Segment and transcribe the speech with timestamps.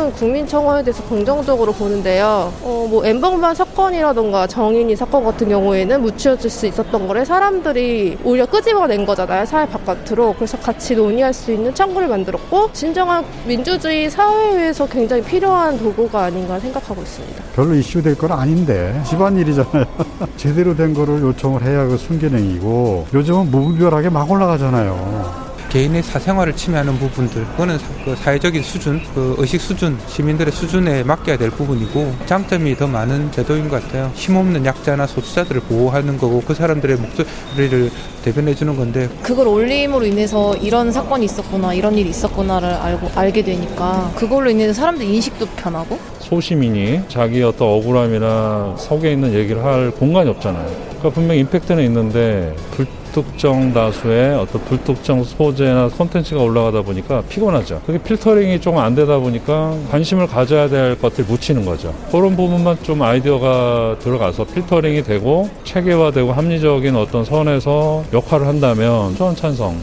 [0.00, 2.50] 저는 국민청원에 대해서 긍정적으로 보는데요.
[2.62, 9.04] 어, 뭐 엠번방 사건이라던가 정인이 사건 같은 경우에는 묻혀질 수 있었던 거를 사람들이 오히려 끄집어낸
[9.04, 9.44] 거잖아요.
[9.44, 10.34] 사회 바깥으로.
[10.36, 17.02] 그래서 같이 논의할 수 있는 창구를 만들었고 진정한 민주주의 사회에서 굉장히 필요한 도구가 아닌가 생각하고
[17.02, 17.42] 있습니다.
[17.54, 19.84] 별로 이슈 될 건 아닌데 집안일이잖아요.
[20.38, 25.49] 제대로 된 거를 요청을 해야 그 순기능이고 요즘은 무분별하게 막 올라가잖아요.
[25.70, 31.50] 개인의 사생활을 침해하는 부분들 그거는 그 사회적인 수준, 그 의식 수준, 시민들의 수준에 맡겨야 될
[31.50, 34.10] 부분이고 장점이 더 많은 제도인 것 같아요.
[34.14, 37.90] 힘없는 약자나 소수자들을 보호하는 거고 그 사람들의 목소리를
[38.24, 44.10] 대변해 주는 건데 그걸 올림으로 인해서 이런 사건이 있었구나 이런 일이 있었구나를 알고 알게 되니까
[44.16, 50.66] 그걸로 인해서 사람들 인식도 변하고 소시민이 자기 어떤 억울함이나 속에 있는 얘기를 할 공간이 없잖아요.
[50.88, 57.82] 그러니까 분명히 임팩트는 있는데 불 특정 다수의 어떤 불특정 소재나 콘텐츠가 올라가다 보니까 피곤하죠.
[57.86, 61.94] 그게 필터링이 좀안 되다 보니까 관심을 가져야 될 것들 묻히는 거죠.
[62.10, 69.80] 그런 부분만 좀 아이디어가 들어가서 필터링이 되고 체계화되고 합리적인 어떤 선에서 역할을 한다면 저는 찬성.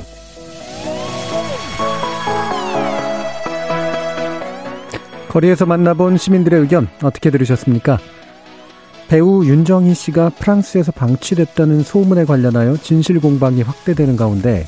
[5.30, 8.00] 거리에서 만나본 시민들의 의견 어떻게 들으셨습니까?
[9.08, 14.66] 배우 윤정희 씨가 프랑스에서 방치됐다는 소문에 관련하여 진실 공방이 확대되는 가운데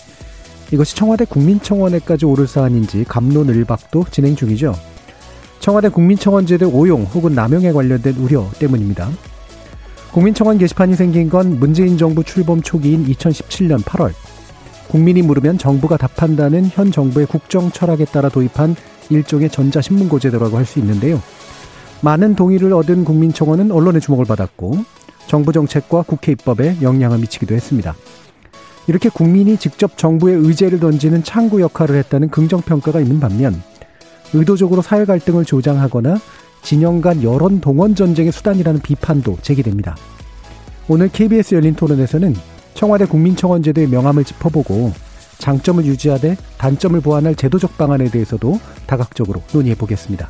[0.71, 4.75] 이것이 청와대 국민청원에까지 오를 사안인지 감론을박도 진행 중이죠.
[5.59, 9.09] 청와대 국민청원 제도 오용 혹은 남용에 관련된 우려 때문입니다.
[10.13, 14.13] 국민청원 게시판이 생긴 건 문재인 정부 출범 초기인 2017년 8월
[14.87, 18.75] 국민이 물으면 정부가 답한다는 현 정부의 국정 철학에 따라 도입한
[19.09, 21.21] 일종의 전자신문고 제도라고 할 수 있는데요.
[22.01, 24.77] 많은 동의를 얻은 국민청원은 언론의 주목을 받았고
[25.27, 27.95] 정부 정책과 국회 입법에 영향을 미치기도 했습니다.
[28.87, 33.61] 이렇게 국민이 직접 정부의 의제를 던지는 창구 역할을 했다는 긍정평가가 있는 반면
[34.33, 36.17] 의도적으로 사회 갈등을 조장하거나
[36.61, 39.95] 진영 간 여론 동원 전쟁의 수단이라는 비판도 제기됩니다.
[40.87, 42.35] 오늘 KBS 열린 토론에서는
[42.73, 44.91] 청와대 국민청원제도의 명암을 짚어보고
[45.37, 50.29] 장점을 유지하되 단점을 보완할 제도적 방안에 대해서도 다각적으로 논의해 보겠습니다.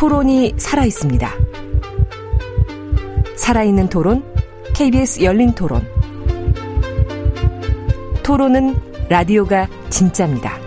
[0.00, 1.30] 토론이 살아 있습니다.
[3.36, 4.24] 살아있는 토론,
[4.74, 5.86] KBS 열린 토론.
[8.22, 8.74] 토론은
[9.10, 10.58] 라디오가 진짜입니다.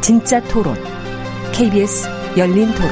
[0.00, 0.74] 진짜 토론,
[1.52, 2.90] KBS 열린 토론.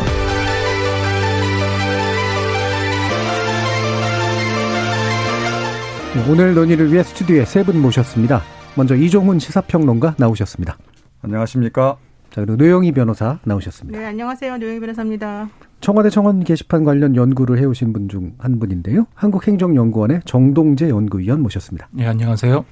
[6.30, 8.40] 오늘 논의를 위해 스튜디오에 세 분 모셨습니다.
[8.76, 10.78] 먼저 이종훈 시사평론가 나오셨습니다.
[11.22, 11.96] 안녕하십니까?
[12.36, 13.98] 자, 그리고 노영희 변호사 나오셨습니다.
[13.98, 14.58] 네, 안녕하세요.
[14.58, 15.48] 노영희 변호사입니다.
[15.80, 19.06] 청와대 청원 게시판 관련 연구를 해오신 분 중 한 분인데요.
[19.14, 21.88] 한국행정연구원의 정동재 연구위원 모셨습니다.
[21.92, 22.62] 네, 안녕하세요.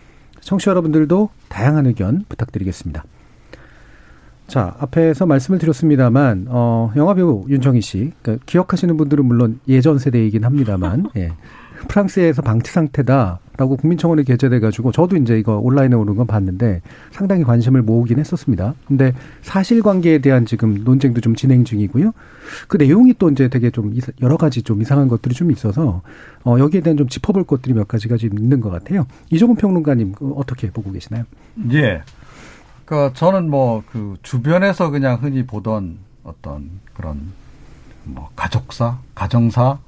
[0.41, 3.05] 청취자 여러분들도 다양한 의견 부탁드리겠습니다.
[4.49, 11.07] 자, 앞에서 말씀을 드렸습니다만, 어, 영화배우 윤정희 씨, 그러니까 기억하시는 분들은 물론 예전 세대이긴 합니다만,
[11.17, 11.33] 예.
[11.89, 16.83] 프랑스에서 방치 상태다 라고 국민청원에 게재돼 가지고 저도 이제 이거 온라인에 오는 건 봤는데
[17.13, 18.75] 상당히 관심을 모으긴 했었습니다.
[18.87, 22.13] 근데 사실관계에 대한 지금 논쟁도 좀 진행 중이고요.
[22.69, 26.03] 그 내용이 또 이제 되게 좀 여러 가지 좀 이상한 것들이 좀 있어서
[26.45, 29.07] 어 여기에 대한 좀 짚어볼 것들이 몇 가지가 좀 있는 것 같아요.
[29.31, 31.25] 이종훈 평론가님 그 어떻게 보고 계시나요?
[31.73, 32.03] 예.
[32.85, 37.33] 그 저는 뭐 그 주변에서 그냥 흔히 보던 어떤 그런
[38.03, 39.79] 뭐 가족사, 가정사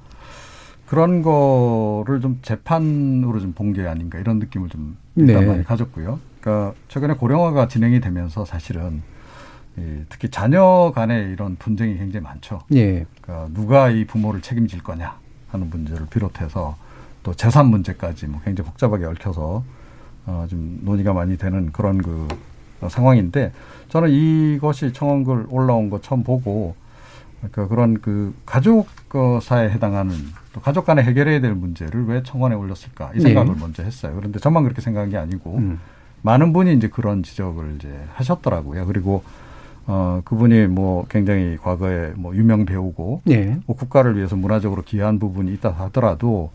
[0.87, 5.47] 그런 거를 좀 재판으로 좀 본 게 아닌가 이런 느낌을 좀 일단 네.
[5.47, 6.19] 많이 가졌고요.
[6.41, 9.03] 그러니까 최근에 고령화가 진행이 되면서 사실은
[9.77, 12.61] 이 특히 자녀 간의 이런 분쟁이 굉장히 많죠.
[12.75, 13.05] 예.
[13.21, 15.19] 그러니까 누가 이 부모를 책임질 거냐
[15.49, 16.77] 하는 문제를 비롯해서
[17.23, 19.65] 또 재산 문제까지 뭐 굉장히 복잡하게 얽혀서
[20.27, 22.27] 어 좀 논의가 많이 되는 그런 그
[22.88, 23.53] 상황인데
[23.88, 26.75] 저는 이것이 청원글 올라온 거 처음 보고
[27.38, 28.88] 그러니까 그런 그 가족
[29.40, 30.14] 사에 해당하는
[30.52, 33.60] 또 가족 간에 해결해야 될 문제를 왜 청원에 올렸을까 이 생각을 네.
[33.60, 34.14] 먼저 했어요.
[34.16, 35.80] 그런데 저만 그렇게 생각한 게 아니고 음.
[36.22, 38.86] 많은 분이 이제 그런 지적을 이제 하셨더라고요.
[38.86, 39.22] 그리고
[39.86, 43.56] 어, 그분이 뭐 굉장히 과거에 뭐 유명 배우고 예.
[43.66, 46.50] 뭐 국가를 위해서 문화적으로 기여한 부분이 있다 하더라도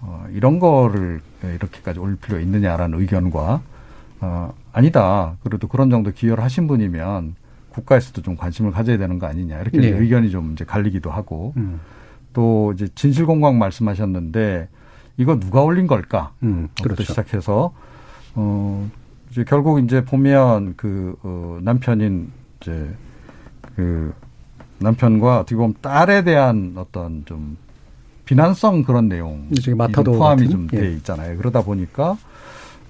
[0.00, 3.62] 어, 이런 거를 이렇게까지 올 필요 있느냐라는 의견과
[4.20, 5.36] 어, 아니다.
[5.44, 7.36] 그래도 그런 정도 기여를 하신 분이면
[7.74, 9.88] 국가에서도 좀 관심을 가져야 되는 거 아니냐 이렇게 네.
[9.88, 11.80] 의견이 좀 이제 갈리기도 하고 음.
[12.32, 14.68] 또 이제 진실 공방 말씀하셨는데
[15.16, 16.32] 이거 누가 올린 걸까?
[16.42, 17.02] 음, 그렇죠.
[17.04, 17.72] 시작해서
[18.34, 18.88] 어
[19.30, 22.30] 이제 결국 이제 보면 그 어, 남편인
[22.60, 22.90] 이제
[23.76, 24.12] 그
[24.78, 27.56] 남편과 어떻게 보면 딸에 대한 어떤 좀
[28.24, 30.68] 비난성 그런 내용 이제 마타도 포함이 같은?
[30.68, 30.92] 좀돼 예.
[30.96, 31.36] 있잖아요.
[31.36, 32.16] 그러다 보니까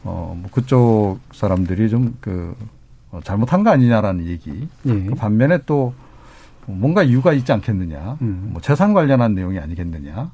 [0.05, 2.74] 어뭐 그쪽 사람들이 좀그 어,
[3.23, 4.69] 잘못한 거 아니냐라는 얘기.
[4.87, 5.05] 예.
[5.05, 5.95] 그 반면에 또
[6.67, 8.19] 뭔가 이유가 있지 않겠느냐.
[8.23, 8.51] 음.
[8.53, 10.31] 뭐 재산 관련한 내용이 아니겠느냐.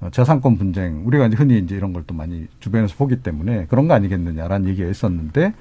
[0.00, 3.88] 어, 재산권 분쟁 우리가 이제 흔히 이제 이런 걸 또 많이 주변에서 보기 때문에 그런
[3.88, 5.54] 거 아니겠느냐라는 얘기가 있었는데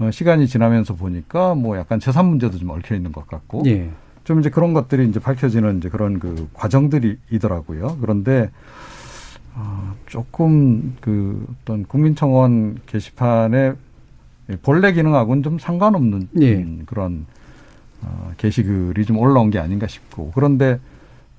[0.00, 3.90] 어, 시간이 지나면서 보니까 뭐 약간 재산 문제도 좀 얽혀 있는 것 같고 예.
[4.24, 7.98] 좀 이제 그런 것들이 이제 밝혀지는 이제 그런 그 과정들이더라고요.
[8.00, 8.50] 그런데
[9.54, 13.74] 어, 조금 그 어떤 국민청원 게시판의
[14.62, 16.54] 본래 기능하고는 좀 상관없는 예.
[16.56, 17.26] 음, 그런
[18.02, 20.78] 어, 게시글이 좀 올라온 게 아닌가 싶고 그런데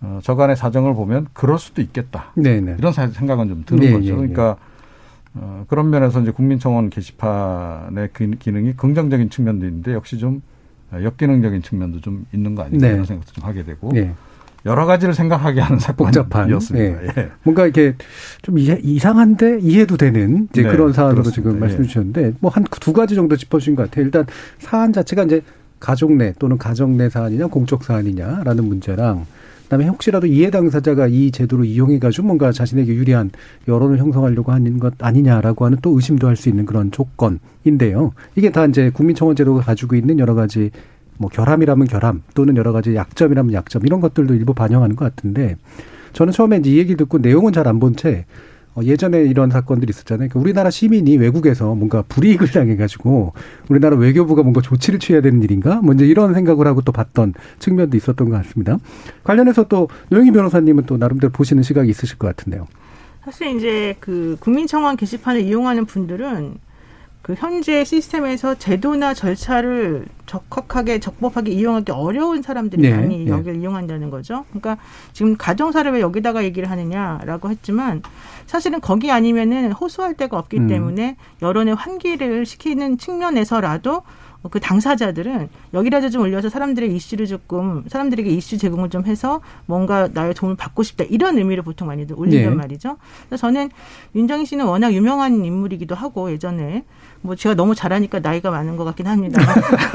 [0.01, 2.31] 어, 저간의 사정을 보면 그럴 수도 있겠다.
[2.35, 2.75] 네네.
[2.77, 4.05] 이런 사- 생각은 좀 드는 예, 거죠.
[4.05, 4.15] 예, 예.
[4.15, 4.57] 그러니까
[5.33, 10.41] 어, 그런 면에서 이제 국민청원 게시판의 그 기능이 긍정적인 측면도 있는데 역시 좀
[10.93, 12.93] 역기능적인 측면도 좀 있는 거 아닌가 네.
[12.93, 14.13] 이런 생각도 좀 하게 되고 예.
[14.65, 16.29] 여러 가지를 생각하게 하는 복잡한.
[16.49, 17.03] 사건이었습니다.
[17.03, 17.07] 예.
[17.17, 17.29] 예.
[17.43, 17.95] 뭔가 이렇게
[18.41, 21.35] 좀 이상한데 이해도 되는 이제 네, 그런 사안으로 그렇습니다.
[21.35, 21.87] 지금 말씀해 예.
[21.87, 24.05] 주셨는데 뭐 한 두 가지 정도 짚어주신 것 같아요.
[24.05, 24.25] 일단
[24.59, 25.41] 사안 자체가 이제
[25.79, 29.25] 가족 내 또는 가정 내 사안이냐 공적 사안이냐라는 문제랑
[29.63, 33.29] 그다음에 혹시라도 이해 당사자가 이 제도를 이용해 가지고 뭔가 자신에게 유리한
[33.67, 38.11] 여론을 형성하려고 하는 것 아니냐라고 하는 또 의심도 할 수 있는 그런 조건인데요.
[38.35, 40.71] 이게 다 이제 국민청원 제도가 가지고 있는 여러 가지
[41.19, 45.57] 뭐 결함이라면 결함 또는 여러 가지 약점이라면 약점 이런 것들도 일부 반영하는 것 같은데
[46.13, 48.25] 저는 처음에 이제 이 얘기를 듣고 내용은 잘 안 본채
[48.75, 50.29] 어, 예전에 이런 사건들이 있었잖아요.
[50.29, 53.33] 그러니까 우리나라 시민이 외국에서 뭔가 불이익을 당해가지고
[53.67, 55.81] 우리나라 외교부가 뭔가 조치를 취해야 되는 일인가?
[55.83, 58.77] 먼저 이런 생각을 하고 또 봤던 측면도 있었던 것 같습니다.
[59.23, 62.67] 관련해서 또 노영희 변호사님은 또 나름대로 보시는 시각이 있으실 것 같은데요.
[63.25, 66.55] 사실 이제 그 국민청원 게시판을 이용하는 분들은
[67.29, 73.29] 그 현재 시스템에서 제도나 절차를 적확하게 적법하게 이용하기 어려운 사람들이 네, 많이 네.
[73.29, 74.45] 여기를 이용한다는 거죠.
[74.49, 74.79] 그러니까
[75.13, 78.01] 지금 가정사를 왜 여기다가 얘기를 하느냐라고 했지만
[78.47, 80.67] 사실은 거기 아니면은 호소할 데가 없기 음.
[80.67, 84.01] 때문에 여론의 환기를 시키는 측면에서라도
[84.49, 90.33] 그 당사자들은 여기라도 좀 올려서 사람들의 이슈를 조금 사람들에게 이슈 제공을 좀 해서 뭔가 나의
[90.33, 92.55] 도움을 받고 싶다 이런 의미로 보통 많이들 올린단 네.
[92.55, 92.97] 말이죠.
[93.27, 93.69] 그래서 저는
[94.15, 96.85] 윤정희 씨는 워낙 유명한 인물이기도 하고 예전에
[97.21, 99.41] 뭐 제가 너무 잘하니까 나이가 많은 것 같긴 합니다.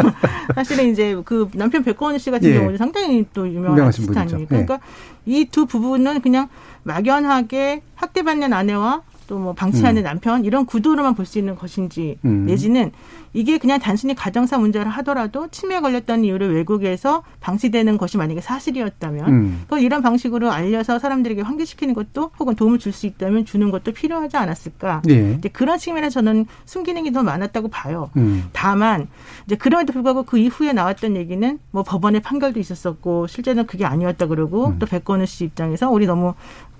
[0.55, 2.55] 사실은 이제 그 남편 백건우 씨 같은 예.
[2.55, 4.17] 경우는 상당히 또 유명한 아티스트.
[4.19, 4.57] 아닙니까?
[4.59, 4.65] 예.
[4.65, 4.81] 그러니까
[5.27, 6.49] 이 두 부부는 그냥
[6.83, 12.45] 막연하게 학대받는 아내와 또 뭐 방치하는 남편 이런 구도로만 볼 수 있는 것인지 음.
[12.47, 12.93] 내지는
[13.33, 19.59] 이게 그냥 단순히 가정사 문제를 하더라도 치매 걸렸다는 이유로 외국에서 방치되는 것이 만약에 사실이었다면 음.
[19.65, 24.37] 그걸 이런 방식으로 알려서 사람들에게 환기시키는 것도 혹은 도움을 줄 수 있다면 주는 것도 필요하지
[24.37, 25.03] 않았을까?
[25.09, 25.33] 예.
[25.39, 28.11] 이제 그런 측면에서 저는 순기능이 더 많았다고 봐요.
[28.17, 28.45] 음.
[28.53, 29.09] 다만
[29.47, 34.69] 이제 그럼에도 불구하고 그 이후에 나왔던 얘기는 뭐 법원의 판결도 있었었고 실제는 그게 아니었다 그러고
[34.69, 34.79] 음.
[34.79, 36.35] 또 백건우 씨 입장에서 우리 너무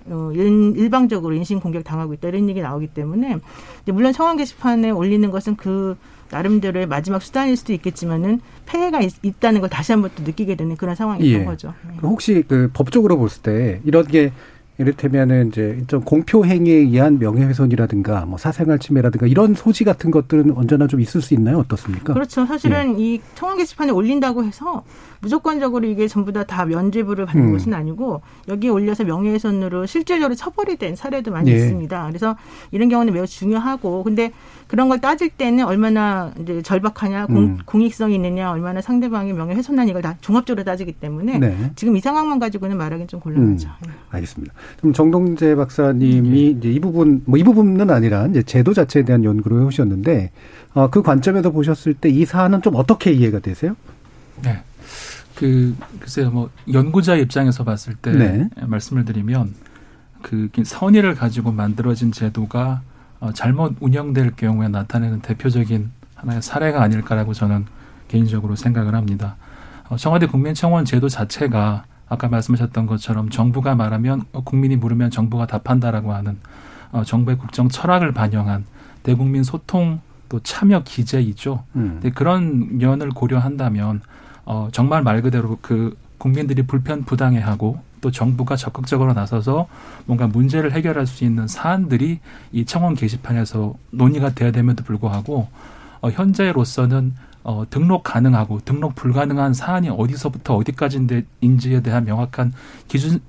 [0.07, 3.37] 어, 일- 일방적으로 인신 공격 당하고 있다 이런 얘기 나오기 때문에
[3.83, 5.97] 이제 물론 청원 게시판에 올리는 것은 그
[6.31, 11.41] 나름대로의 마지막 수단일 수도 있겠지만은 폐해가 있, 다는걸 다시 한번 또 느끼게 되는 그런 상황이었던
[11.41, 11.45] 예.
[11.45, 11.73] 거죠.
[11.87, 11.95] 네.
[12.01, 14.31] 혹시 그 법적으로 볼때 이런 게
[14.77, 20.87] 이를테면은 이제 좀 공표 행위에 의한 명예훼손이라든가 뭐 사생활 침해라든가 이런 소지 같은 것들은 언제나
[20.87, 21.59] 좀 있을 수 있나요?
[21.59, 22.13] 어떻습니까?
[22.13, 22.45] 그렇죠.
[22.45, 23.03] 사실은 예.
[23.03, 24.83] 이 청원 게시판에 올린다고 해서
[25.21, 27.53] 무조건적으로 이게 전부 다 다 면죄부를 받는 음.
[27.53, 31.55] 것은 아니고 여기에 올려서 명예훼손으로 실질적으로 처벌이 된 사례도 많이 예.
[31.55, 32.07] 있습니다.
[32.07, 32.35] 그래서
[32.71, 34.31] 이런 경우는 매우 중요하고 근데
[34.67, 37.57] 그런 걸 따질 때는 얼마나 이제 절박하냐, 공, 음.
[37.65, 41.71] 공익성이 있느냐, 얼마나 상대방의 명예 훼손한 이걸 다 종합적으로 따지기 때문에 네.
[41.75, 43.69] 지금 이 상황만 가지고는 말하기는 좀 곤란하죠.
[43.85, 44.53] 음, 알겠습니다.
[44.79, 49.59] 그럼 정동재 박사님이 이제 이 부분 뭐 이 부분은 아니라 이제 제도 자체에 대한 연구를
[49.61, 50.31] 해오셨는데
[50.73, 53.75] 어, 그 관점에서 보셨을 때 이 사안은 좀 어떻게 이해가 되세요?
[54.43, 54.61] 네.
[55.35, 58.49] 그 글쎄요 뭐 연구자 입장에서 봤을 때 네.
[58.65, 59.53] 말씀을 드리면
[60.21, 62.94] 그 선의를 가지고 만들어진 제도가 어,
[63.33, 67.65] 잘못 운영될 경우에 나타내는 대표적인 하나의 사례가 아닐까라고 저는
[68.07, 69.35] 개인적으로 생각을 합니다.
[69.89, 76.13] 어, 청와대 국민청원 제도 자체가 아까 말씀하셨던 것처럼 정부가 말하면 어, 국민이 물으면 정부가 답한다라고
[76.13, 76.37] 하는
[76.91, 78.65] 어, 정부의 국정 철학을 반영한
[79.03, 81.63] 대국민 소통 또 참여 기제이죠.
[81.75, 81.99] 음.
[82.01, 84.01] 근데 그런 면을 고려한다면
[84.45, 89.67] 어, 정말 말 그대로 그 국민들이 불편 부당해하고 또 정부가 적극적으로 나서서
[90.05, 92.19] 뭔가 문제를 해결할 수 있는 사안들이
[92.51, 95.47] 이 청원 게시판에서 논의가 돼야 됨에도 불구하고
[96.01, 102.53] 어, 현재로서는 어, 등록 가능하고 등록 불가능한 사안이 어디서부터 어디까지인지에 대한 명확한
[102.87, 103.19] 기준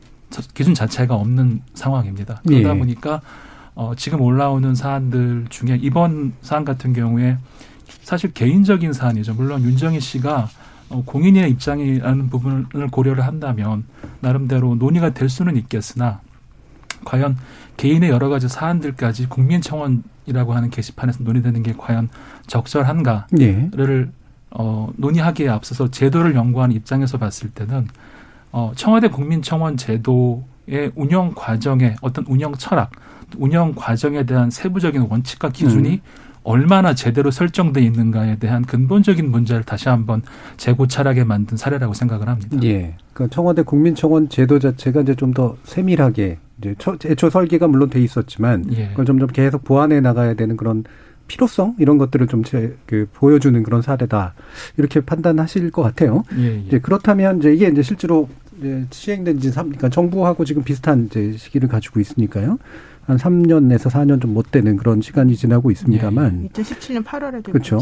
[0.52, 2.42] 기준 자체가 없는 상황입니다.
[2.46, 2.78] 그러다 예.
[2.78, 3.22] 보니까
[3.74, 7.38] 어, 지금 올라오는 사안들 중에 이번 사안 같은 경우에
[8.02, 9.32] 사실 개인적인 사안이죠.
[9.32, 10.50] 물론 윤정희 씨가
[10.88, 13.84] 어, 공인의 입장이라는 부분을 고려를 한다면
[14.20, 16.20] 나름대로 논의가 될 수는 있겠으나
[17.04, 17.36] 과연
[17.76, 22.08] 개인의 여러 가지 사안들까지 국민청원이라고 하는 게시판에서 논의되는 게 과연
[22.46, 23.70] 적절한가를 예.
[24.50, 27.88] 어, 논의하기에 앞서서 제도를 연구하는 입장에서 봤을 때는
[28.52, 32.90] 어, 청와대 국민청원 제도의 운영 과정의 어떤 운영 철학,
[33.36, 36.00] 운영 과정에 대한 세부적인 원칙과 기준이 음.
[36.46, 40.22] 얼마나 제대로 설정돼 있는가에 대한 근본적인 문제를 다시 한번
[40.56, 42.56] 재고찰하게 만든 사례라고 생각을 합니다.
[42.62, 42.94] 예.
[43.12, 48.00] 그 청와대 국민청원 제도 자체가 이제 좀 더 세밀하게 이제 처, 애초 설계가 물론 돼
[48.00, 48.88] 있었지만 예.
[48.90, 50.84] 그걸 점점 계속 보완해 나가야 되는 그런
[51.26, 54.34] 필요성 이런 것들을 좀 제, 그 보여주는 그런 사례다
[54.76, 56.22] 이렇게 판단하실 것 같아요.
[56.38, 56.58] 예, 예.
[56.60, 61.34] 이제 그렇다면 이제 이게 이제 실제로 이제 시행된 지 3, 그러니까 정부하고 지금 비슷한 이제
[61.36, 62.58] 시기를 가지고 있으니까요.
[63.06, 67.78] 한 3년에서 4년 좀 못 되는 그런 시간이 지나고 있습니다만 2017년 8월에 그렇죠.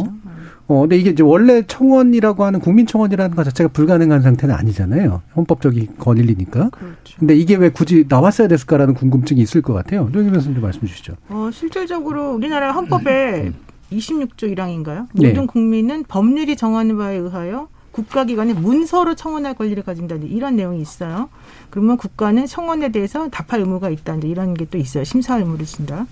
[0.69, 5.23] 어, 근데 이게 이제 원래 청원이라고 하는 국민청원이라는 것 자체가 불가능한 상태는 아니잖아요.
[5.35, 6.71] 헌법적인 권리니까.
[6.71, 7.19] 그렇죠.
[7.19, 10.09] 근데 이게 왜 굳이 나왔어야 됐을까라는 궁금증이 있을 것 같아요.
[10.13, 11.15] 노영희 변호사님 좀 말씀 주시죠.
[11.31, 13.53] 어, 실질적으로 우리나라 헌법에
[13.91, 15.07] 26조 1항인가요?
[15.15, 15.29] 네.
[15.29, 20.17] 모든 국민은 법률이 정하는 바에 의하여 국가기관에 문서로 청원할 권리를 가진다.
[20.17, 21.29] 이런 내용이 있어요.
[21.71, 24.17] 그러면 국가는 청원에 대해서 답할 의무가 있다.
[24.17, 25.05] 이제 이런 게 또 있어요.
[25.05, 26.07] 심사 의무를 진다.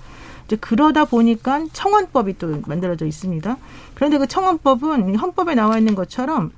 [0.47, 3.57] 이제 그러다 보니까 청원법이 또 만들어져 있습니다.
[3.95, 6.53] 그런데 그 청원법은 헌법에 나와 있는 것처럼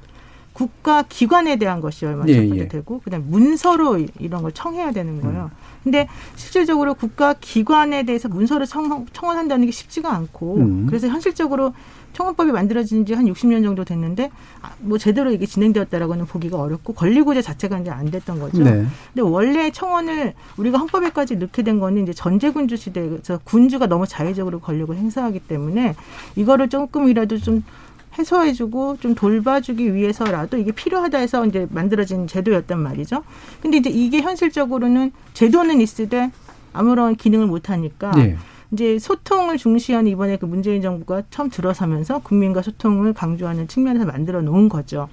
[0.53, 2.69] 국가 기관에 대한 것이 얼마 예, 예.
[2.69, 5.51] 되고 그다음 문서로 이- 이런 걸 청해야 되는 거예요.
[5.83, 10.87] 근데 실질적으로 국가 기관에 대해서 문서를 청, 청원한다는 게 쉽지가 않고 음.
[10.87, 11.73] 그래서 현실적으로
[12.15, 14.31] 청원법이 만들어진 지 한 60년 정도 됐는데
[14.63, 18.63] 아, 뭐 제대로 이게 진행되었다라고는 보기가 어렵고 권리구제 자체가 이제 안 됐던 거죠.
[18.63, 18.71] 네.
[19.13, 24.97] 근데 원래 청원을 우리가 헌법에까지 넣게 된 거는 이제 전제군주 시대에서 군주가 너무 자의적으로 권력을
[24.97, 25.95] 행사하기 때문에
[26.37, 27.63] 이거를 조금이라도 좀
[28.19, 33.23] 해소해주고 좀 돌봐주기 위해서라도 이게 필요하다 해서 이제 만들어진 제도였단 말이죠.
[33.61, 36.31] 근데 이제 이게 현실적으로는 제도는 있으되
[36.73, 38.37] 아무런 기능을 못 하니까 예.
[38.75, 44.69] 이제 소통을 중시하는 이번에 그 문재인 정부가 처음 들어서면서 국민과 소통을 강조하는 측면에서 만들어 놓은
[44.69, 45.09] 거죠.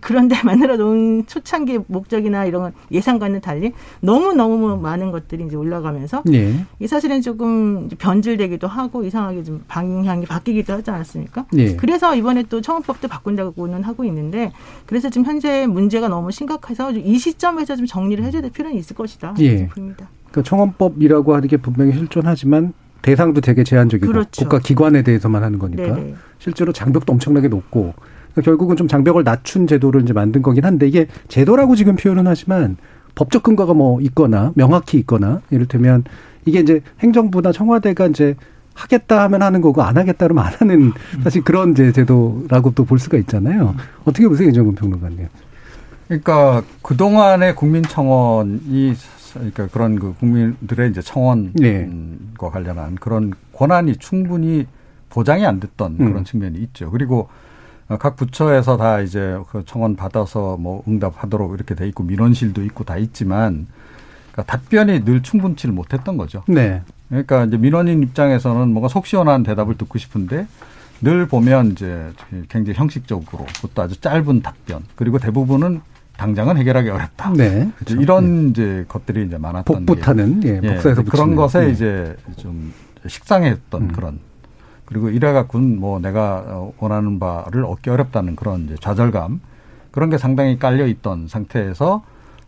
[0.00, 6.24] 그런데 만들어 놓은 초창기 목적이나 이런 건 예상과는 달리 너무 너무 많은 것들이 이제 올라가면서
[6.32, 6.66] 예.
[6.80, 11.46] 이 사실은 조금 변질되기도 하고 이상하게 좀 방향이 바뀌기도 하지 않았습니까?
[11.56, 11.76] 예.
[11.76, 14.52] 그래서 이번에 또 청원법도 바꾼다고는 하고 있는데
[14.86, 19.36] 그래서 지금 현재 문제가 너무 심각해서 이 시점에서 좀 정리를 해줘야 될 필요는 있을 것이다.
[19.38, 19.44] 예.
[19.44, 20.08] 이렇게 보입니다.
[20.32, 22.72] 그 청원법이라고 하는 게 분명히 실존하지만
[23.04, 24.42] 대상도 되게 제한적이고 그렇죠.
[24.42, 26.14] 국가 기관에 대해서만 하는 거니까 네네.
[26.38, 27.92] 실제로 장벽도 엄청나게 높고
[28.32, 32.78] 그러니까 결국은 좀 장벽을 낮춘 제도를 이제 만든 거긴 한데 이게 제도라고 지금 표현은 하지만
[33.14, 36.04] 법적 근거가 뭐 있거나 명확히 있거나 이를테면
[36.46, 38.36] 이게 이제 행정부나 청와대가 이제
[38.74, 40.92] 하겠다 하면 하는 거고 안 하겠다 그러면 안 하는
[41.22, 43.74] 사실 그런 이제 제도라고 또 볼 수가 있잖아요.
[44.04, 45.28] 어떻게 보세요, 이정근 평론가님?
[46.08, 48.94] 그러니까 그동안의 국민청원이
[49.34, 51.88] 그러니까 그런 그 국민들의 이제 청원과 네.
[52.38, 54.66] 관련한 그런 권한이 충분히
[55.10, 56.06] 보장이 안 됐던 음.
[56.06, 56.90] 그런 측면이 있죠.
[56.90, 57.28] 그리고
[57.88, 62.84] 어, 각 부처에서 다 이제 그 청원 받아서 뭐 응답하도록 이렇게 돼 있고 민원실도 있고
[62.84, 63.66] 다 있지만
[64.32, 66.42] 그러니까 답변이 늘 충분치를 못했던 거죠.
[66.48, 66.82] 네.
[67.08, 70.46] 그러니까 이제 민원인 입장에서는 뭔가 속 시원한 대답을 듣고 싶은데
[71.00, 72.10] 늘 보면 이제
[72.48, 75.82] 굉장히 형식적으로 그것도 아주 짧은 답변 그리고 대부분은
[76.16, 77.32] 당장은 해결하기 어렵다.
[77.32, 77.70] 네.
[77.82, 80.74] 이제 이런 이제 것들이 이제 많았던 복붙하는 예, 게.
[80.74, 81.36] 복사해서 그런 붙이는.
[81.36, 81.70] 것에 예.
[81.70, 82.72] 이제 좀
[83.06, 83.88] 식상했던 음.
[83.88, 84.18] 그런
[84.84, 89.40] 그리고 이래갖고는 뭐 내가 어, 원하는 바를 얻기 어렵다는 그런 이제 좌절감
[89.90, 92.04] 그런 게 상당히 깔려 있던 상태에서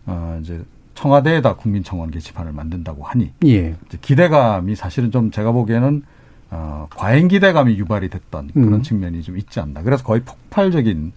[0.06, 0.62] 어 이제
[0.94, 3.74] 청와대에다 국민청원 게시판을 만든다고 하니 예.
[4.00, 6.02] 기대감이 사실은 좀 제가 보기에는
[6.50, 8.82] 어, 과잉 기대감이 유발이 됐던 그런 음.
[8.82, 9.82] 측면이 좀 있지 않나.
[9.82, 11.12] 그래서 거의 폭발적인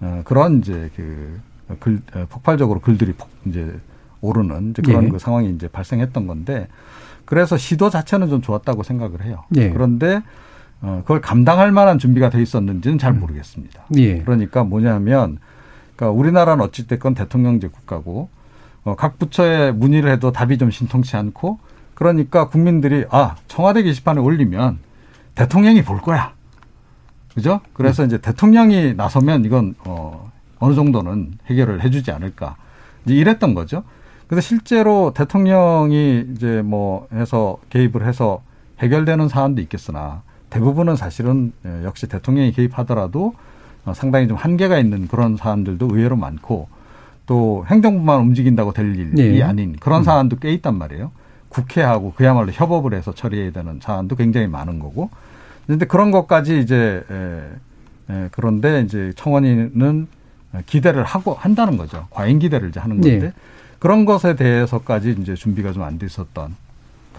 [0.00, 1.40] 어, 그런 이제 그
[1.78, 3.78] 글, 어, 폭발적으로 글들이 폭 이제
[4.20, 5.08] 오르는 이제 그런 예.
[5.08, 6.68] 그 상황이 이제 발생했던 건데
[7.24, 9.44] 그래서 시도 자체는 좀 좋았다고 생각을 해요.
[9.56, 9.70] 예.
[9.70, 10.22] 그런데
[10.82, 13.84] 어, 그걸 감당할 만한 준비가 돼 있었는지는 잘 모르겠습니다.
[13.96, 14.22] 예.
[14.22, 15.38] 그러니까 뭐냐면,
[15.94, 18.30] 그러니까 우리나라는 어찌됐건 대통령제 국가고,
[18.84, 21.58] 어, 각 부처에 문의를 해도 답이 좀 신통치 않고,
[21.94, 24.78] 그러니까 국민들이, 아, 청와대 게시판에 올리면
[25.34, 26.32] 대통령이 볼 거야.
[27.34, 27.60] 그죠?
[27.74, 30.29] 그래서 이제 대통령이 나서면 이건, 어,
[30.60, 32.56] 어느 정도는 해결을 해주지 않을까
[33.04, 33.82] 이제 이랬던 거죠.
[34.28, 38.42] 근데 실제로 대통령이 이제 뭐 해서 개입을 해서
[38.78, 43.34] 해결되는 사안도 있겠으나 대부분은 사실은 예, 역시 대통령이 개입하더라도
[43.84, 46.68] 어, 상당히 좀 한계가 있는 그런 사안들도 의외로 많고
[47.26, 49.42] 또 행정부만 움직인다고 될 일이 네.
[49.42, 50.04] 아닌 그런 음.
[50.04, 51.12] 사안도 꽤 있단 말이에요.
[51.48, 55.10] 국회하고 그야말로 협업을 해서 처리해야 되는 사안도 굉장히 많은 거고.
[55.66, 60.08] 그런데 그런 것까지 이제 에, 에, 그런데 이제 청원인은
[60.66, 62.06] 기대를 하고 한다는 거죠.
[62.10, 63.32] 과잉 기대를 이제 하는 건데 네.
[63.78, 66.54] 그런 것에 대해서까지 이제 준비가 좀 안 돼 있었던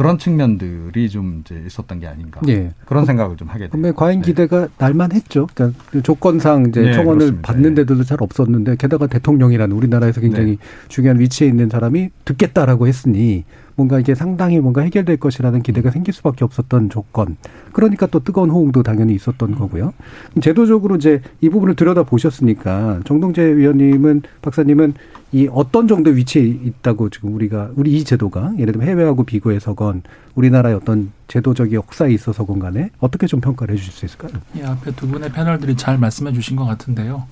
[0.01, 2.71] 그런 측면들이 좀 이제 있었던 게 아닌가 네.
[2.85, 3.93] 그런 생각을 좀 하게 됩니다.
[3.95, 4.25] 과잉 네.
[4.25, 4.67] 기대가 네.
[4.79, 5.47] 날만 했죠.
[5.53, 7.47] 그러니까 조건상 이제 네, 청원을 그렇습니다.
[7.47, 10.57] 받는 데들도 잘 없었는데 게다가 대통령이라는 우리나라에서 굉장히 네.
[10.87, 13.43] 중요한 위치에 있는 사람이 듣겠다라고 했으니
[13.75, 15.91] 뭔가 이게 상당히 뭔가 해결될 것이라는 기대가 음.
[15.91, 17.37] 생길 수밖에 없었던 조건.
[17.71, 19.93] 그러니까 또 뜨거운 호응도 당연히 있었던 거고요.
[20.41, 24.95] 제도적으로 이제 이 부분을 들여다 보셨으니까 정동재 위원님은 박사님은
[25.33, 30.03] 이 어떤 정도 위치에 있다고 지금 우리가 우리 이 제도가 예를 들면 해외하고 비교해서건
[30.35, 34.31] 우리나라의 어떤 제도적 역사에 있어서건 간에 어떻게 좀 평가를 해 주실 수 있을까요?
[34.57, 37.25] 예, 앞에 두 분의 패널들이 잘 말씀해 주신 것 같은데요.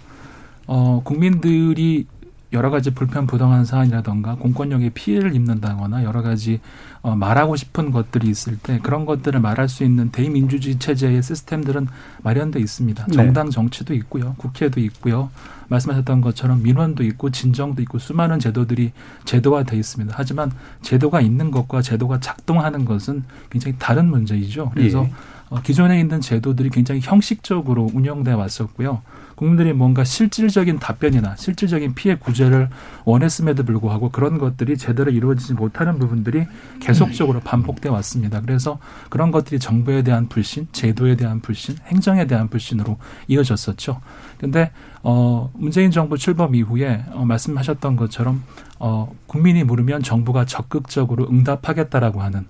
[0.67, 2.07] 어, 국민들이
[2.53, 6.61] 여러 가지 불편 부당한 사안이라던가 공권력에 피해를 입는다거나 여러 가지
[7.01, 11.87] 어, 말하고 싶은 것들이 있을 때 그런 것들을 말할 수 있는 대의민주주의 체제의 시스템들은
[12.23, 13.05] 마련돼 있습니다.
[13.05, 13.13] 네.
[13.13, 15.29] 정당 정치도 있고요, 국회도 있고요.
[15.69, 18.91] 말씀하셨던 것처럼 민원도 있고 진정도 있고 수많은 제도들이
[19.25, 20.13] 제도화돼 있습니다.
[20.17, 20.51] 하지만
[20.81, 24.71] 제도가 있는 것과 제도가 작동하는 것은 굉장히 다른 문제이죠.
[24.73, 25.11] 그래서 예.
[25.49, 29.01] 어, 기존에 있는 제도들이 굉장히 형식적으로 운영돼 왔었고요.
[29.39, 32.67] 국민들이 뭔가 실질적인 답변이나 실질적인 피해 구제를
[33.05, 36.45] 원했음에도 불구하고 그런 것들이 제대로 이루어지지 못하는 부분들이
[36.81, 38.41] 계속적으로 반복돼 왔습니다.
[38.41, 42.97] 그래서 그런 것들이 정부에 대한 불신, 제도에 대한 불신, 행정에 대한 불신으로
[43.29, 44.01] 이어졌었죠.
[44.37, 44.71] 근데
[45.03, 48.43] 어 문재인 정부 출범 이후에 어 말씀하셨던 것처럼
[48.77, 52.45] 어 국민이 물으면 정부가 적극적으로 응답하겠다라고 하는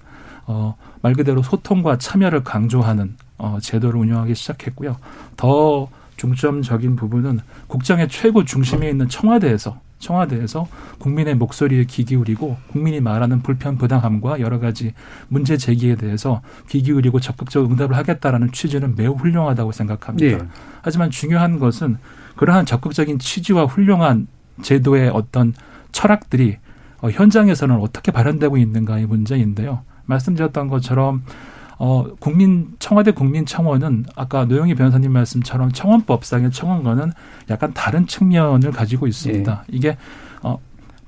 [0.47, 4.97] 어 말 그대로 소통과 참여를 강조하는 어 제도를 운영하기 시작했고요.
[5.38, 5.88] 더
[6.19, 10.67] 중점적인 부분은 국정의 최고 중심에 있는 청와대에서 청와대에서
[10.99, 14.93] 국민의 목소리에 귀 기울이고 국민이 말하는 불편 부당함과 여러 가지
[15.29, 20.38] 문제 제기에 대해서 귀 기울이고 적극적 응답을 하겠다라는 취지는 매우 훌륭하다고 생각합니다.
[20.38, 20.49] 네.
[20.82, 21.97] 하지만 중요한 것은
[22.36, 24.27] 그러한 적극적인 취지와 훌륭한
[24.62, 25.53] 제도의 어떤
[25.93, 26.58] 철학들이
[27.01, 29.84] 어, 현장에서는 어떻게 발현되고 있는가의 문제인데요.
[30.05, 31.23] 말씀드렸던 것처럼
[31.79, 37.13] 어, 국민, 청와대 국민청원은 아까 노영희 변호사님 말씀처럼 청원법상의 청원과는
[37.49, 39.63] 약간 다른 측면을 가지고 있습니다.
[39.71, 39.75] 예.
[39.75, 39.97] 이게,
[40.43, 40.59] 어,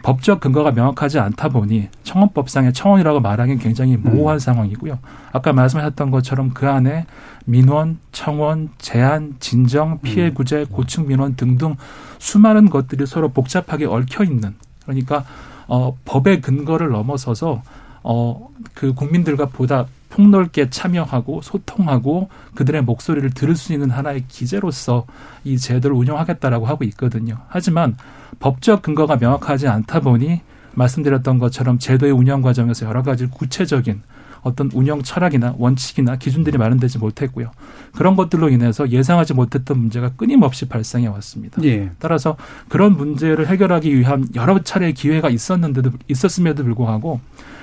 [0.02, 4.40] 법적 근거가 명확하지 않다 보니 청원법상의 청원이라고 말하기는 굉장히 모호한 음.
[4.40, 4.98] 상황이고요.
[5.34, 7.06] 아까 말씀하셨던 것처럼 그 안에
[7.46, 10.34] 민원, 청원, 제한, 진정, 피해 음.
[10.34, 11.76] 구제, 고충 민원 등등
[12.18, 15.26] 수많은 것들이 서로 복잡하게 얽혀 있는 그러니까
[15.68, 17.62] 어 법의 근거를 넘어서서
[18.02, 25.06] 어그 국민들과 보다 폭넓게 참여하고 소통하고 그들의 목소리를 들을 수 있는 하나의 기재로서
[25.44, 27.38] 이 제도를 운영하겠다라고 하고 있거든요.
[27.48, 27.98] 하지만
[28.40, 30.42] 법적 근거가 명확하지 않다 보니
[30.74, 34.04] 말씀드렸던 것처럼 제도의 운영 과정에서 여러 가지 구체적인
[34.44, 37.52] 어떤 운영 철학이나 원칙이나 기준들이 마련되지 못했고요.
[37.94, 41.64] 그런 것들로 인해서 예상하지 못했던 문제가 끊임없이 발생해 왔습니다.
[41.64, 41.92] 예.
[42.00, 47.20] 따라서 그런 문제를 해결하기 위한 여러 차례의 기회가 있었는데도 있었음에도 불구하고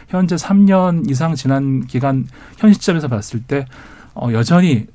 [0.09, 3.67] 현재 3년 이상 지난 기간 현 시점에서 봤을 때
[4.15, 4.87] 어, 여전히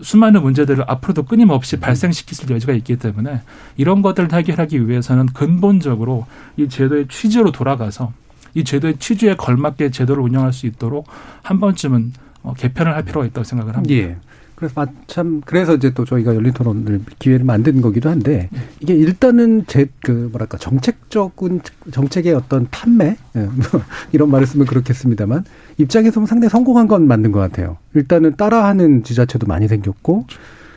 [0.00, 1.80] 수많은 문제들을 앞으로도 끊임없이 음.
[1.80, 3.40] 발생시킬 여지가 있기 때문에
[3.76, 6.26] 이런 것들을 해결하기 위해서는 근본적으로
[6.56, 8.12] 이 제도의 취지로 돌아가서
[8.54, 11.06] 이 제도의 취지에 걸맞게 제도를 운영할 수 있도록
[11.42, 13.94] 한 번쯤은 어, 개편을 할 필요가 있다고 생각을 합니다.
[13.94, 14.16] 예.
[14.58, 19.86] 그래서 마참 그래서 이제 또 저희가 열린 토론을 기회를 만든 거기도 한데 이게 일단은 제
[20.08, 21.60] 그 뭐랄까 정책적인
[21.92, 25.44] 정책의 어떤 판매 예, 뭐 이런 말을 쓰면 그렇겠습니다만
[25.76, 27.76] 입장에서 보면 상당히 성공한 건 맞는 것 같아요.
[27.92, 30.24] 일단은 따라하는 지자체도 많이 생겼고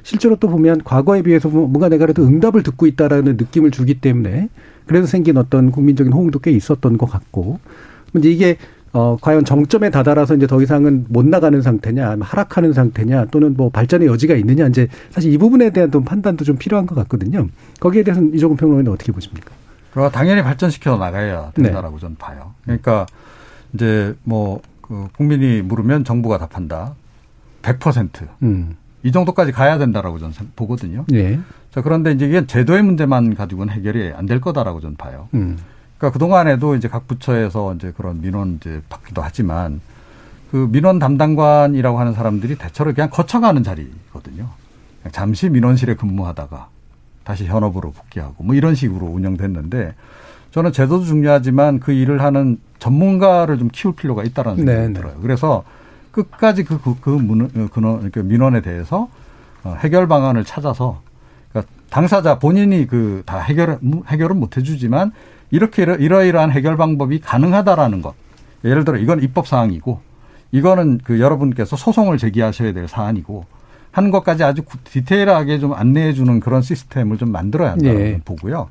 [0.04, 4.50] 실제로 또 보면 과거에 비해서 뭐 뭔가 내가 그래도 응답을 듣고 있다라는 느낌을 주기 때문에
[4.86, 7.60] 그래서 생긴 어떤 국민적인 호응도 꽤 있었던 것 같고
[8.18, 8.58] 이제 이게
[8.94, 14.08] 어, 과연 정점에 다다라서 이제 더 이상은 못 나가는 상태냐, 하락하는 상태냐, 또는 뭐 발전의
[14.08, 17.48] 여지가 있느냐, 이제 사실 이 부분에 대한 좀 판단도 좀 필요한 것 같거든요.
[17.80, 19.52] 거기에 대해서는 이종훈 평론가는 어떻게 보십니까?
[19.94, 22.02] 그 당연히 발전시켜 나가야 된다라고 네.
[22.02, 22.54] 저는 봐요.
[22.64, 23.06] 그러니까
[23.74, 26.96] 이제 뭐, 그 국민이 물으면 정부가 답한다.
[27.62, 28.28] 100%.
[28.44, 28.76] 음.
[29.04, 31.06] 이 정도까지 가야 된다라고 저는 보거든요.
[31.08, 31.40] 네.
[31.72, 35.28] 자, 그런데 이제 이게 제도의 문제만 가지고는 해결이 안 될 거다라고 저는 봐요.
[35.34, 35.58] 음.
[36.02, 39.82] 그러니까 그동안에도 이제 각 부처에서 이제 그런 민원 이제 받기도 하지만
[40.50, 44.48] 그 민원 담당관이라고 하는 사람들이 대체로 그냥 거쳐가는 자리거든요.
[45.12, 46.70] 잠시 민원실에 근무하다가
[47.24, 49.94] 다시 현업으로 복귀하고 뭐 이런 식으로 운영됐는데
[50.50, 54.94] 저는 제도도 중요하지만 그 일을 하는 전문가를 좀 키울 필요가 있다라는 생각이 네, 네.
[54.94, 55.14] 들어요.
[55.22, 55.64] 그래서
[56.12, 59.08] 끝까지 그, 그, 그, 문, 그, 그 민원에 대해서
[59.64, 61.00] 어, 해결 방안을 찾아서
[61.52, 65.12] 그러니까 당사자 본인이 그 다 해결, 해결은 못 해주지만
[65.52, 68.14] 이렇게 이러이러한 해결 방법이 가능하다라는 것.
[68.64, 70.00] 예를 들어 이건 입법 사항이고
[70.52, 73.46] 이거는 그 여러분께서 소송을 제기하셔야 될 사안이고
[73.92, 78.20] 하는 것까지 아주 디테일하게 좀 안내해 주는 그런 시스템을 좀 만들어야 한다고 네.
[78.24, 78.70] 보고요.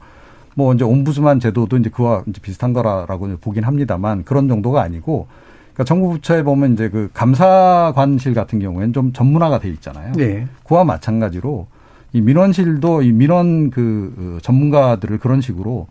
[0.55, 5.27] 뭐 이제 옴부즈만 제도도 이제 그와 이제 비슷한 거라고 보긴 합니다만 그런 정도가 아니고
[5.73, 10.13] 그러니까 정부 부처에 보면 이제 그 감사관실 같은 경우에는 좀 전문화가 돼 있잖아요.
[10.13, 10.47] 네.
[10.65, 11.67] 그와 마찬가지로
[12.13, 15.87] 이 민원실도 이 민원 그 어, 전문가들을 그런 식으로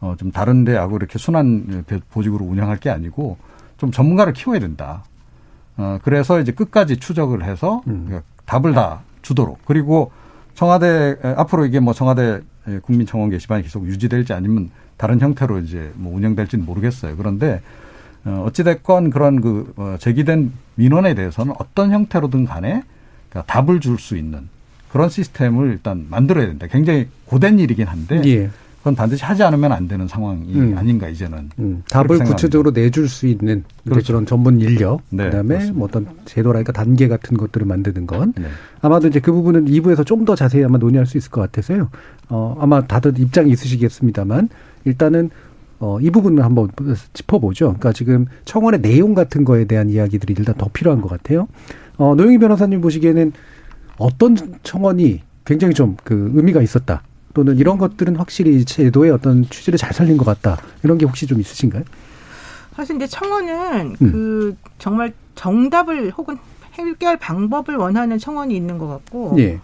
[0.00, 3.38] 어 좀 다른 데하고 이렇게 순환 보직으로 운영할 게 아니고
[3.78, 5.04] 좀 전문가를 키워야 된다.
[5.76, 8.04] 어 그래서 이제 끝까지 추적을 해서 음.
[8.06, 10.10] 그러니까 답을 다 주도록 그리고
[10.54, 12.40] 청와대 앞으로 이게 뭐 청와대
[12.82, 17.16] 국민청원 게시판이 계속 유지될지 아니면 다른 형태로 이제 뭐 운영될지는 모르겠어요.
[17.16, 17.60] 그런데
[18.24, 22.82] 어, 어찌됐건 그런 그 어, 제기된 민원에 대해서는 어떤 형태로든 간에
[23.28, 24.48] 그러니까 답을 줄 수 있는
[24.90, 26.66] 그런 시스템을 일단 만들어야 된다.
[26.68, 28.50] 굉장히 고된 일이긴 한데 예.
[28.86, 30.78] 그건 반드시 하지 않으면 안 되는 상황이 음.
[30.78, 31.82] 아닌가 이제는 음.
[31.88, 34.12] 답을 구체적으로 내줄 수 있는 그렇죠.
[34.12, 38.46] 그런 전문 인력 네, 그다음에 뭐 어떤 제도랄까 단계 같은 것들을 만드는 건 네.
[38.82, 41.88] 아마도 이제 그 부분은 2부에서 좀 더 자세히 아마 논의할 수 있을 것 같아서요.
[42.28, 44.50] 어 아마 다들 입장이 있으시겠습니다만
[44.84, 45.30] 일단은
[45.80, 46.68] 어, 이 부분을 한번
[47.12, 47.64] 짚어보죠.
[47.66, 51.48] 그러니까 지금 청원의 내용 같은 거에 대한 이야기들이 일단 더 필요한 것 같아요.
[51.96, 53.32] 어, 노영희 변호사님 보시기에는
[53.98, 57.02] 어떤 청원이 굉장히 좀 그 의미가 있었다.
[57.36, 60.58] 또는 이런 것들은 확실히 제도의 어떤 취지를 잘 살린 것 같다.
[60.82, 61.82] 이런 게 혹시 좀 있으신가요?
[62.74, 64.12] 사실 이제 청원은 음.
[64.12, 66.38] 그 정말 정답을 혹은
[66.72, 69.60] 해결 방법을 원하는 청원이 있는 것 같고 예.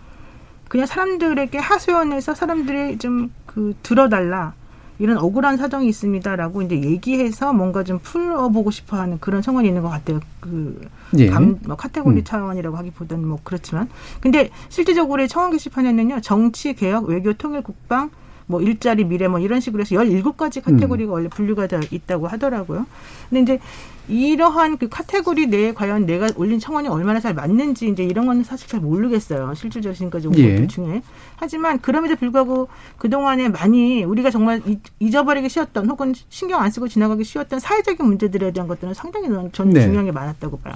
[0.69, 4.55] 그냥 사람들에게 하소연해서 사람들이 좀 그 들어달라
[5.03, 10.21] 이런 억울한 사정이 있습니다라고 이제 얘기해서 뭔가 좀 풀어보고 싶어하는 그런 청원이 있는 것 같아요.
[10.39, 10.81] 그
[11.19, 11.27] 예.
[11.27, 12.25] 감, 뭐 카테고리 음.
[12.25, 13.89] 차원이라고 하기보다는 뭐 그렇지만
[14.21, 18.11] 근데 실질적으로 청원 게시판에는요 정치 개혁 외교 통일 국방
[18.47, 21.15] 뭐 일자리 미래 뭐 이런 식으로 해서 열일곱 가지 카테고리가 음.
[21.15, 22.87] 원래 분류가 돼 있다고 하더라고요.
[23.29, 23.61] 근데 이제
[24.09, 28.69] 이러한 그 카테고리 내에 과연 내가 올린 청원이 얼마나 잘 맞는지 이제 이런 건 사실
[28.69, 29.55] 잘 모르겠어요.
[29.55, 30.67] 실질적으로 지금까지 온 예.
[30.67, 31.03] 중에.
[31.37, 34.61] 하지만 그럼에도 불구하고 그동안에 많이 우리가 정말
[34.99, 39.83] 잊어버리기 쉬웠던 혹은 신경 안 쓰고 지나가기 쉬웠던 사회적인 문제들에 대한 것들은 상당히 저는 네.
[39.83, 40.75] 중요한 게 많았다고 봐요.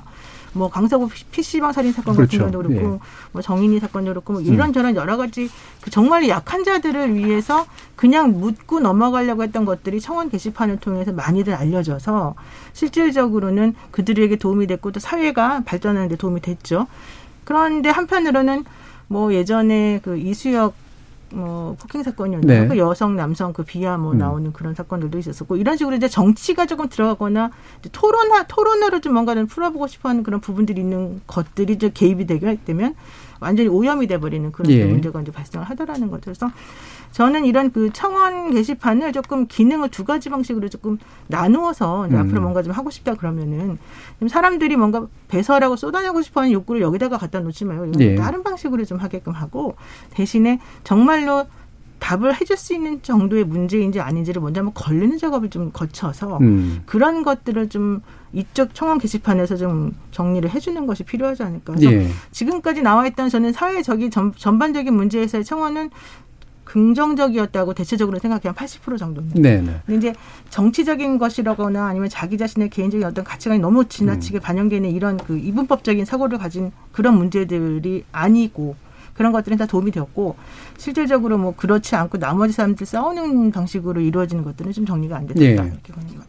[0.56, 2.38] 뭐 강서구 PC방 살인 사건 그렇죠.
[2.38, 2.98] 같은 경우도 그렇고 예.
[3.32, 8.80] 뭐 정인이 사건도 그렇고 뭐 이런저런 여러 가지 그 정말 약한 자들을 위해서 그냥 묻고
[8.80, 12.34] 넘어가려고 했던 것들이 청원 게시판을 통해서 많이들 알려져서
[12.72, 16.86] 실질적으로는 그들에게 도움이 됐고 또 사회가 발전하는 데 도움이 됐죠.
[17.44, 18.64] 그런데 한편으로는
[19.08, 20.74] 뭐 예전에 그 이수혁
[21.36, 22.62] 뭐 폭행 사건이었나요?
[22.62, 22.68] 네.
[22.68, 24.18] 그 여성 남성 그 비하 뭐 음.
[24.18, 27.50] 나오는 그런 사건들도 있었었고 이런 식으로 이제 정치가 조금 들어가거나
[27.92, 32.94] 토론하 토론으로 좀 뭔가를 풀어보고 싶어하는 그런 부분들이 있는 것들이 이제 개입이 되게 되면
[33.38, 34.86] 완전히 오염이 돼버리는 그런 예.
[34.86, 36.22] 문제가 이제 발생을 하더라는 거죠.
[36.24, 36.50] 그래서
[37.16, 40.98] 저는 이런 그 청원 게시판을 조금 기능을 두 가지 방식으로 조금
[41.28, 42.14] 나누어서 음.
[42.14, 43.78] 앞으로 뭔가 좀 하고 싶다 그러면은
[44.28, 48.16] 사람들이 뭔가 배설하고 쏟아내고 싶어하는 욕구를 여기다가 갖다 놓지 말고 예.
[48.16, 49.76] 다른 방식으로 좀 하게끔 하고
[50.10, 51.46] 대신에 정말로
[52.00, 56.82] 답을 해줄 수 있는 정도의 문제인지 아닌지를 먼저 한번 걸리는 작업을 좀 거쳐서 음.
[56.84, 58.02] 그런 것들을 좀
[58.34, 61.72] 이쪽 청원 게시판에서 좀 정리를 해주는 것이 필요하지 않을까.
[61.72, 62.08] 그래서 예.
[62.30, 65.90] 지금까지 나와 있던 저는 사회적인 전, 전반적인 문제에서의 청원은
[66.66, 68.52] 긍정적이었다고 대체적으로 생각해요.
[68.52, 69.30] 80% 정도는.
[69.34, 69.80] 네, 네.
[69.86, 70.18] 근데 이제
[70.50, 74.40] 정치적인 것이라거나 아니면 자기 자신의 개인적인 어떤 가치관이 너무 지나치게 음.
[74.40, 78.76] 반영되는 이런 그 이분법적인 사고를 가진 그런 문제들이 아니고
[79.16, 80.36] 그런 것들은 다 도움이 되었고
[80.76, 85.56] 실질적으로 뭐 그렇지 않고 나머지 사람들 싸우는 방식으로 이루어지는 것들은 좀 정리가 안 됐다 네.
[85.56, 85.64] 것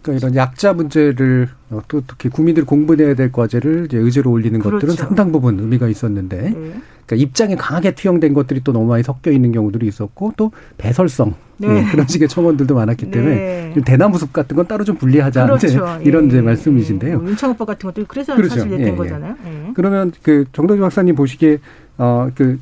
[0.01, 1.49] 그러니까 이런 약자 문제를
[1.87, 4.87] 또 특히 국민들이 공부해야 될 과제를 이제 의제로 올리는 그렇죠.
[4.87, 6.53] 것들은 상당 부분 의미가 있었는데 네.
[6.53, 11.67] 그러니까 입장이 강하게 투영된 것들이 또 너무 많이 섞여 있는 경우들이 있었고 또 배설성 네.
[11.67, 11.85] 네.
[11.91, 13.35] 그런 식의 청원들도 많았기 때문에
[13.75, 13.81] 네.
[13.85, 15.99] 대나무 숲 같은 건 따로 좀 분리하자 그렇죠.
[16.03, 16.27] 이런 예.
[16.27, 17.23] 이제 말씀이신데요.
[17.25, 18.55] 윤창호법 같은 것도 그래서 그렇죠.
[18.55, 18.95] 사실 된 예.
[18.95, 19.35] 거잖아요.
[19.45, 19.71] 예.
[19.73, 21.57] 그러면 그 정덕희 박사님 보시기에
[21.97, 22.59] 어, 그,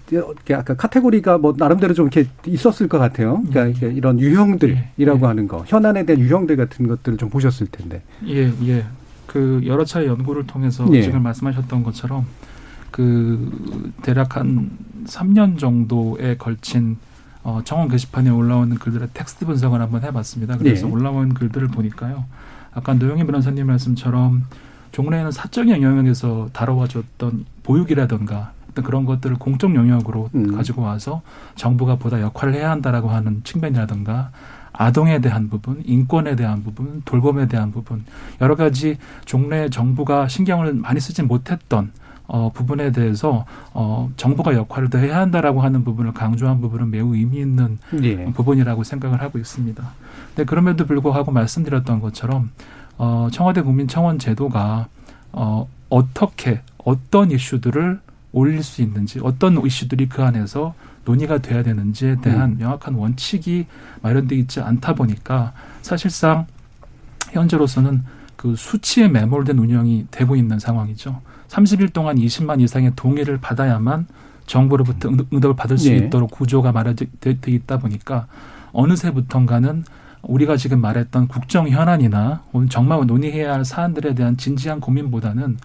[0.54, 3.43] 아까 카테고리가 뭐, 나름대로 좀 이렇게 있었을 것 같아요.
[3.50, 3.98] 그러니까 음.
[3.98, 5.26] 이런 유형들이라고 예.
[5.26, 8.02] 하는 거, 현안에 대한 유형들 같은 것들을 좀 보셨을 텐데.
[8.28, 8.86] 예, 예.
[9.28, 11.02] 그, 여러 차례 연구를 통해서 예.
[11.02, 12.26] 지금 말씀하셨던 것처럼
[12.91, 14.71] 그, 대략 한
[15.06, 16.98] 3년 정도에 걸친
[17.43, 20.58] 어, 정원 게시판에 올라오는 글들의 텍스트 분석을 한번 해봤습니다.
[20.58, 20.91] 그래서 예.
[20.91, 22.26] 올라온 글들을 보니까요.
[22.74, 24.45] 아까 노영희 변호사님 말씀처럼
[24.93, 30.56] 종래에는 사적 영역에서 다뤄와줬던 보육이라든가 어떤 그런 것들을 공적 영역으로 음.
[30.56, 31.22] 가지고 와서
[31.56, 34.32] 정부가 보다 역할을 해야 한다라고 하는 측면이라든가
[34.74, 38.04] 아동에 대한 부분, 인권에 대한 부분, 돌봄에 대한 부분
[38.42, 41.92] 여러 가지 종래 정부가 신경을 많이 쓰지 못했던
[42.28, 47.38] 어, 부분에 대해서 어, 정부가 역할을 더 해야 한다라고 하는 부분을 강조한 부분은 매우 의미
[47.38, 48.26] 있는 예.
[48.34, 49.84] 부분이라고 생각을 하고 있습니다.
[50.30, 52.50] 근데 그럼에도 불구하고 말씀드렸던 것처럼
[52.98, 54.88] 어, 청와대 국민청원 제도가
[55.32, 58.00] 어, 어떻게 어떤 이슈들을
[58.36, 62.58] 올릴 수 있는지 어떤 이슈들이 그 안에서 논의가 돼야 되는지에 대한 음.
[62.60, 63.65] 명확한 원칙이
[64.02, 66.45] 마련돼 있지 않다 보니까 사실상
[67.32, 68.04] 현재로서는
[68.36, 71.21] 그 수치에 매몰된 운영이 되고 있는 상황이죠.
[71.48, 74.08] 30일 동안 20만 이상의 동의를 받아야만
[74.45, 75.98] 정부로부터 응답을 받을 수 네.
[75.98, 77.08] 있도록 구조가 마련돼
[77.48, 78.28] 있다 보니까
[78.74, 79.86] 어느새부턴가는
[80.24, 85.58] 우리가 지금 말했던 국정 현안이나 정말 논의해야 할 사안들에 대한 진지한 고민보다는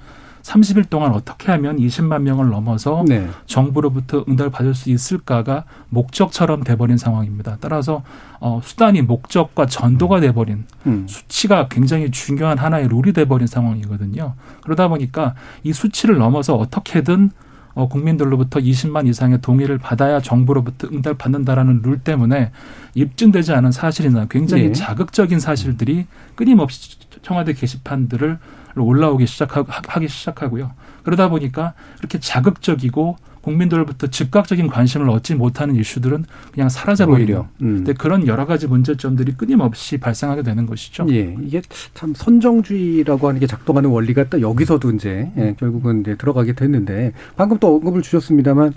[0.42, 3.28] 30일 동안 어떻게 하면 20만 명을 넘어서 네.
[3.46, 7.58] 정부로부터 응답을 받을 수 있을까가 목적처럼 돼버린 상황입니다.
[7.60, 8.02] 따라서
[8.40, 10.20] 어, 수단이 목적과 전도가 음.
[10.20, 11.06] 돼버린 음.
[11.08, 14.34] 수치가 굉장히 중요한 하나의 룰이 돼버린 상황이거든요.
[14.62, 17.30] 그러다 보니까 이 수치를 넘어서 어떻게든
[17.74, 22.50] 어, 국민들로부터 20만 이상의 동의를 받아야 정부로부터 응답을 받는다라는 룰 때문에
[22.94, 24.72] 입증되지 않은 사실이나 굉장히 네.
[24.72, 28.38] 자극적인 사실들이 끊임없이 청와대 게시판들을
[28.76, 30.72] 올라오기 시작하기 시작하고요.
[31.02, 37.48] 그러다 보니까 이렇게 자극적이고 국민들로부터 즉각적인 관심을 얻지 못하는 이슈들은 그냥 사라져버리려.
[37.62, 37.76] 음.
[37.76, 41.06] 근데 그런 여러 가지 문제점들이 끊임없이 발생하게 되는 것이죠.
[41.10, 41.62] 예, 이게
[41.94, 47.58] 참 선정주의라고 하는 게 작동하는 원리가 또 여기서도 이제 예, 결국은 이제 들어가게 됐는데 방금
[47.58, 48.74] 또 언급을 주셨습니다만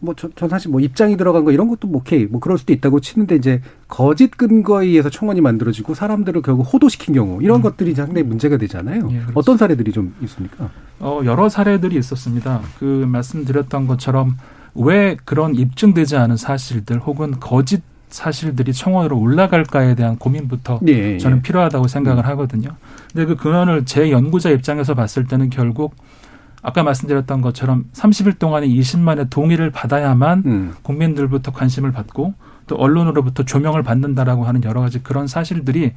[0.00, 2.26] 뭐, 저, 전 사실 뭐 입장이 들어간 거 이런 것도 뭐 오케이.
[2.26, 7.42] 뭐 그럴 수도 있다고 치는데 이제 거짓 근거에 의해서 청원이 만들어지고 사람들을 결국 호도시킨 경우
[7.42, 7.62] 이런 음.
[7.62, 9.08] 것들이 상당히 문제가 되잖아요.
[9.12, 9.32] 예, 그렇죠.
[9.34, 10.70] 어떤 사례들이 좀 있습니까?
[10.98, 12.62] 어, 여러 사례들이 있었습니다.
[12.78, 14.36] 그 말씀드렸던 것처럼
[14.74, 21.18] 왜 그런 입증되지 않은 사실들 혹은 거짓 사실들이 청원으로 올라갈까에 대한 고민부터 예, 예.
[21.18, 22.28] 저는 필요하다고 생각을 음.
[22.30, 22.70] 하거든요.
[23.12, 25.94] 근데 그 근원을 제 연구자 입장에서 봤을 때는 결국
[26.62, 30.74] 아까 말씀드렸던 것처럼 30일 동안에 20만의 동의를 받아야만 음.
[30.82, 32.34] 국민들부터 관심을 받고
[32.66, 35.92] 또 언론으로부터 조명을 받는다라고 하는 여러 가지 그런 사실들이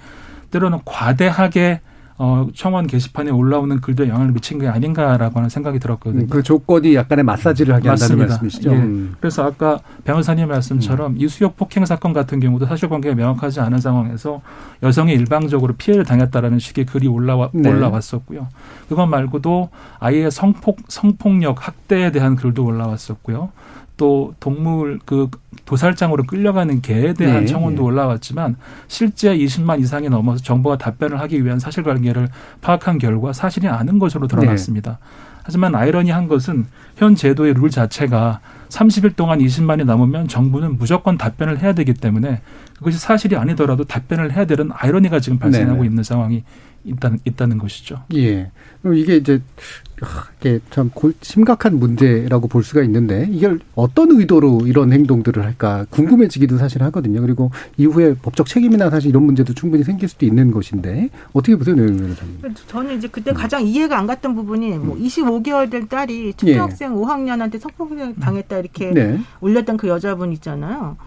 [0.52, 1.82] 때로는 과대하게
[2.18, 6.28] 어, 청원 게시판에 올라오는 글도 영향을 미친 게 아닌가라고 하는 생각이 들었거든요.
[6.28, 8.14] 그 조건이 약간의 마사지를 하게 맞습니다.
[8.14, 8.72] 한다는 말씀이시죠.
[8.72, 8.76] 예.
[8.76, 9.16] 음.
[9.20, 11.18] 그래서 아까 변호사님 말씀처럼 음.
[11.18, 14.42] 이수혁 폭행 사건 같은 경우도 사실관계가 명확하지 않은 상황에서
[14.84, 17.70] 여성이 일방적으로 피해를 당했다라는 식의 글이 올라와, 네.
[17.70, 18.48] 올라왔었고요.
[18.88, 23.50] 그것 말고도 아이의 성폭 성폭력 학대에 대한 글도 올라왔었고요.
[23.98, 25.30] 또 동물 그
[25.66, 27.88] 도살장으로 끌려가는 개에 대한 네, 청원도 네.
[27.88, 32.28] 올라왔지만 실제 20만 이상이 넘어서 정부가 답변을 하기 위한 사실관계를
[32.62, 34.92] 파악한 결과 사실이 아닌 것으로 드러났습니다.
[34.92, 35.34] 네.
[35.44, 41.74] 하지만 아이러니한 것은 현 제도의 룰 자체가 30일 동안 20만이 넘으면 정부는 무조건 답변을 해야
[41.74, 42.42] 되기 때문에
[42.78, 45.88] 그것이 사실이 아니더라도 답변을 해야 되는 아이러니가 지금 발생하고 네네.
[45.88, 46.44] 있는 상황이
[46.86, 48.04] 있다는, 있다는 것이죠.
[48.16, 48.52] 예.
[48.82, 49.42] 그럼 이게 이제
[50.40, 56.84] 이게 참 심각한 문제라고 볼 수가 있는데 이걸 어떤 의도로 이런 행동들을 할까 궁금해지기도 사실
[56.84, 57.22] 하거든요.
[57.22, 61.98] 그리고 이후에 법적 책임이나 사실 이런 문제도 충분히 생길 수도 있는 것인데 어떻게 보세요, 노영
[61.98, 62.40] 변호사님?
[62.68, 63.36] 저는 이제 그때 음.
[63.36, 65.70] 가장 이해가 안 갔던 부분이 뭐 25개월 음.
[65.70, 66.96] 된 딸이 초등학생 예.
[66.96, 69.20] 5학년한테 성폭행 당했다 이렇게 네.
[69.42, 70.98] 올렸던 그 여자분 있잖아요.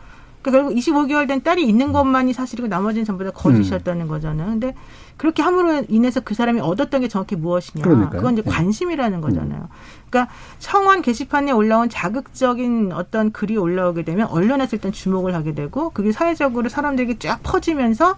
[0.46, 4.08] 그러니까 결국 25개월 된 딸이 있는 것만이 사실이고 나머지는 전부 다 거짓이었다는 음.
[4.08, 4.50] 거잖아요.
[4.50, 4.74] 근데
[5.16, 7.82] 그렇게 함으로 인해서 그 사람이 얻었던 게 정확히 무엇이냐.
[7.82, 8.16] 그러니까요.
[8.16, 8.50] 그건 이제 네.
[8.50, 9.68] 관심이라는 거잖아요.
[10.10, 16.12] 그러니까 청원 게시판에 올라온 자극적인 어떤 글이 올라오게 되면 언론에서 일단 주목을 하게 되고 그게
[16.12, 18.16] 사회적으로 사람들에게 쫙 퍼지면서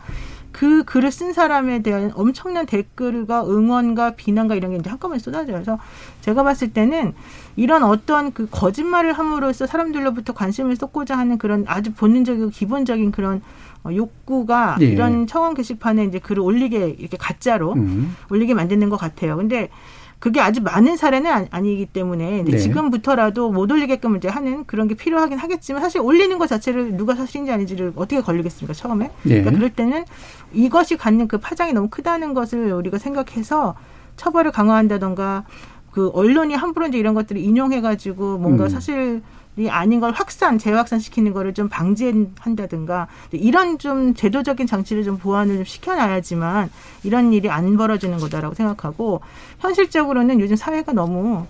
[0.52, 5.54] 그 글을 쓴 사람에 대한 엄청난 댓글과 응원과 비난과 이런 게 이제 한꺼번에 쏟아져요.
[5.54, 5.78] 그래서
[6.20, 7.14] 제가 봤을 때는
[7.56, 13.42] 이런 어떤 그 거짓말을 함으로써 사람들로부터 관심을 쏟고자 하는 그런 아주 본능적이고 기본적인 그런
[13.84, 14.86] 어, 욕구가 예.
[14.86, 18.16] 이런 청원 게시판에 이제 글을 올리게 이렇게 가짜로 음.
[18.30, 19.36] 올리게 만드는 것 같아요.
[19.36, 19.70] 근데
[20.18, 22.58] 그게 아주 많은 사례는 아니 기 때문에 네.
[22.58, 27.52] 지금부터라도 못 올리게끔 이제 하는 그런 게 필요하긴 하겠지만 사실 올리는 것 자체를 누가 사실인지
[27.52, 29.42] 아닌지를 어떻게 걸리겠습니까 처음에 네.
[29.42, 30.04] 그러니까 그럴 때는
[30.52, 33.76] 이것이 갖는 그 파장이 너무 크다는 것을 우리가 생각해서
[34.16, 35.44] 처벌을 강화한다던가
[35.92, 38.68] 그 언론이 함부로 이제 이런 것들을 인용해가지고 뭔가 음.
[38.68, 39.22] 사실
[39.58, 45.64] 이 아닌 걸 확산, 재확산시키는 거를 좀 방지한다든가 이런 좀 제도적인 장치를 좀 보완을 좀
[45.64, 46.70] 시켜놔야지만
[47.02, 49.20] 이런 일이 안 벌어지는 거다라고 생각하고
[49.58, 51.46] 현실적으로는 요즘 사회가 너무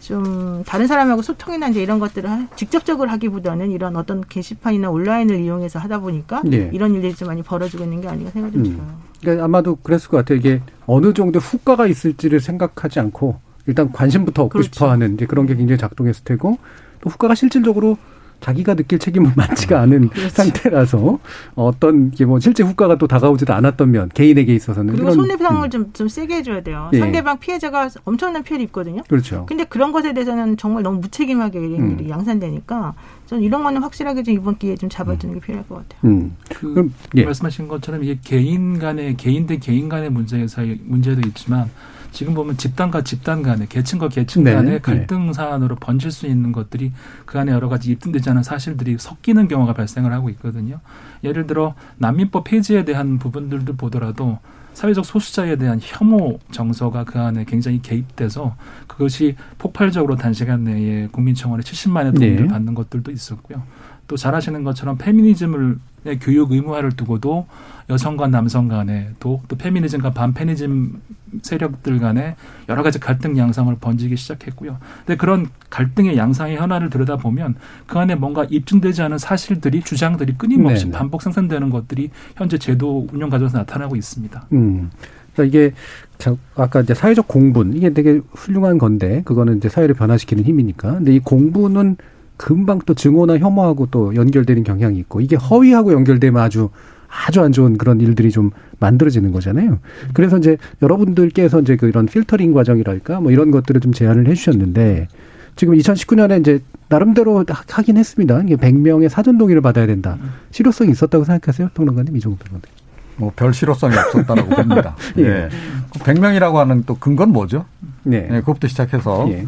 [0.00, 6.00] 좀 다른 사람하고 소통이나 이제 이런 것들을 직접적으로 하기보다는 이런 어떤 게시판이나 온라인을 이용해서 하다
[6.00, 6.70] 보니까 네.
[6.72, 8.70] 이런 일들이 좀 많이 벌어지고 있는 게 아닌가 생각이 좀 음.
[8.70, 8.98] 들어요.
[9.20, 10.38] 그러니까 아마도 그랬을 것 같아요.
[10.38, 14.70] 이게 어느 정도 후과가 있을지를 생각하지 않고 일단 관심부터 얻고 그렇죠.
[14.72, 16.58] 싶어 하는 이제 그런 게 굉장히 작동했을 테고
[17.00, 17.96] 또 후가가 실질적으로
[18.40, 20.28] 자기가 느낄 책임은 많지가 않은 그렇죠.
[20.28, 21.18] 상태라서
[21.54, 26.08] 어떤 게뭐 실제 후가가 또 다가오지도 않았던 면 개인에게 있어서는 그리고 손해배상을 음, 좀, 좀
[26.08, 26.90] 세게 해줘야 돼요.
[26.92, 26.98] 예.
[26.98, 29.02] 상대방 피해자가 엄청난 피해를 입거든요.
[29.08, 29.46] 그렇죠.
[29.46, 31.98] 근데 그런 것에 대해서는 정말 너무 무책임하게 이런 음.
[31.98, 32.94] 일이 양산되니까
[33.26, 36.10] 저는 이런 거는 확실하게 좀 이번 기회에 좀 잡아두는 게 필요할 것 같아요.
[36.10, 36.36] 음.
[36.48, 37.24] 그 그럼 예.
[37.24, 41.70] 말씀하신 것처럼 이게 개인 간의 개인 대 개인 간의 문제에서 문제도 있지만
[42.16, 44.78] 지금 보면 집단과 집단 간의 계층과 계층 네, 간의 네.
[44.78, 46.92] 갈등 사안으로 번질 수 있는 것들이
[47.26, 50.80] 그 안에 여러 가지 입증되지 않은 사실들이 섞이는 경우가 발생을 하고 있거든요.
[51.24, 54.38] 예를 들어 난민법 폐지에 대한 부분들도 보더라도
[54.72, 62.14] 사회적 소수자에 대한 혐오 정서가 그 안에 굉장히 개입돼서 그것이 폭발적으로 단시간 내에 국민청원에 70만의
[62.14, 62.48] 도움을 네.
[62.48, 63.62] 받는 것들도 있었고요.
[64.06, 67.46] 또잘 아시는 것처럼 페미니즘을 의 교육 의무화를 두고도
[67.90, 71.00] 여성과 남성 간에 또, 또 페미니즘과 반페미니즘
[71.42, 72.36] 세력들 간에
[72.68, 74.78] 여러 가지 갈등 양상을 번지기 시작했고요.
[74.98, 80.96] 근데 그런 갈등의 양상의 현안을 들여다보면 그 안에 뭔가 입증되지 않은 사실들이 주장들이 끊임없이 네네.
[80.96, 84.46] 반복 생산되는 것들이 현재 제도 운영 과정에서 나타나고 있습니다.
[84.52, 84.90] 음.
[85.32, 85.74] 그러니까 이게
[86.18, 90.94] 자, 아까 이제 사회적 공분 이게 되게 훌륭한 건데 그거는 이제 사회를 변화시키는 힘이니까.
[90.94, 91.96] 근데 이 공분은
[92.36, 96.70] 금방 또 증오나 혐오하고 또 연결되는 경향이 있고 이게 허위하고 연결되면 아주
[97.08, 99.78] 아주 안 좋은 그런 일들이 좀 만들어지는 거잖아요.
[100.12, 105.08] 그래서 이제 여러분들께서 이제 그 이런 필터링 과정이랄까 뭐 이런 것들을 좀 제안을 해 주셨는데
[105.54, 108.42] 지금 2019년에 이제 나름대로 하- 하긴 했습니다.
[108.42, 110.18] 이게 100명의 사전 동의를 받아야 된다.
[110.50, 112.68] 실효성이 있었다고 생각하세요, 평론가님 이종훈 평론가.
[113.16, 114.94] 뭐별 실효성이 없었다라고 봅니다.
[115.16, 115.22] 예.
[115.24, 115.48] 예.
[115.94, 117.64] 100명이라고 하는 또 근거는 뭐죠?
[118.02, 118.28] 네.
[118.30, 119.46] 예, 그것부터 시작해서 예.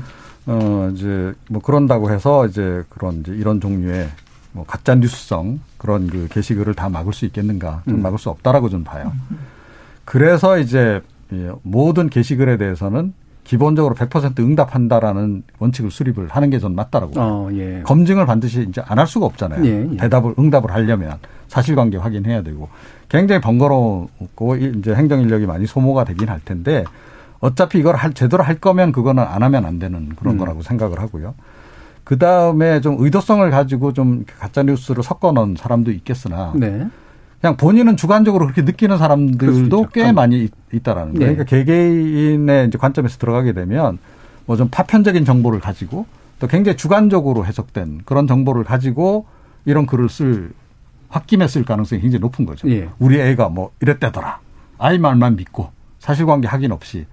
[0.50, 4.08] 어 이제 뭐 그런다고 해서 이제 그런 이제 이런 종류의
[4.52, 7.82] 뭐 가짜 뉴스성 그런 그 게시글을 다 막을 수 있겠는가?
[7.86, 8.02] 좀 음.
[8.02, 9.12] 막을 수 없다라고 저는 봐요.
[10.04, 13.12] 그래서 이제 이 모든 게시글에 대해서는
[13.44, 17.12] 기본적으로 100% 응답한다라는 원칙을 수립을 하는 게 전 맞다라고.
[17.16, 17.80] 어, 예.
[17.84, 19.64] 검증을 반드시 이제 안 할 수가 없잖아요.
[19.64, 19.96] 예, 예.
[19.96, 22.68] 대답을 응답을 하려면 사실관계 확인해야 되고
[23.08, 26.84] 굉장히 번거롭고 이- 이제 행정 인력이 많이 소모가 되긴 할 텐데
[27.40, 30.38] 어차피 이걸 할 제대로 할 거면 그거는 안 하면 안 되는 그런 음.
[30.38, 31.34] 거라고 생각을 하고요.
[32.04, 36.86] 그 다음에 좀 의도성을 가지고 좀 가짜 뉴스를 섞어 넣은 사람도 있겠으나 네.
[37.40, 39.88] 그냥 본인은 주관적으로 그렇게 느끼는 사람들도.
[39.92, 41.28] 꽤 많이 있- 있다라는 거예요.
[41.30, 41.34] 네.
[41.36, 43.98] 그러니까 개개인의 이제 관점에서 들어가게 되면
[44.46, 46.06] 뭐 좀 파편적인 정보를 가지고
[46.40, 49.26] 또 굉장히 주관적으로 해석된 그런 정보를 가지고
[49.66, 50.50] 이런 글을 쓸
[51.10, 52.68] 홧김에 쓸 가능성이 굉장히 높은 거죠.
[52.70, 52.88] 예.
[52.98, 54.40] 우리 애가 뭐 이랬다더라.
[54.78, 57.06] 아이 말만 믿고 사실관계 확인 없이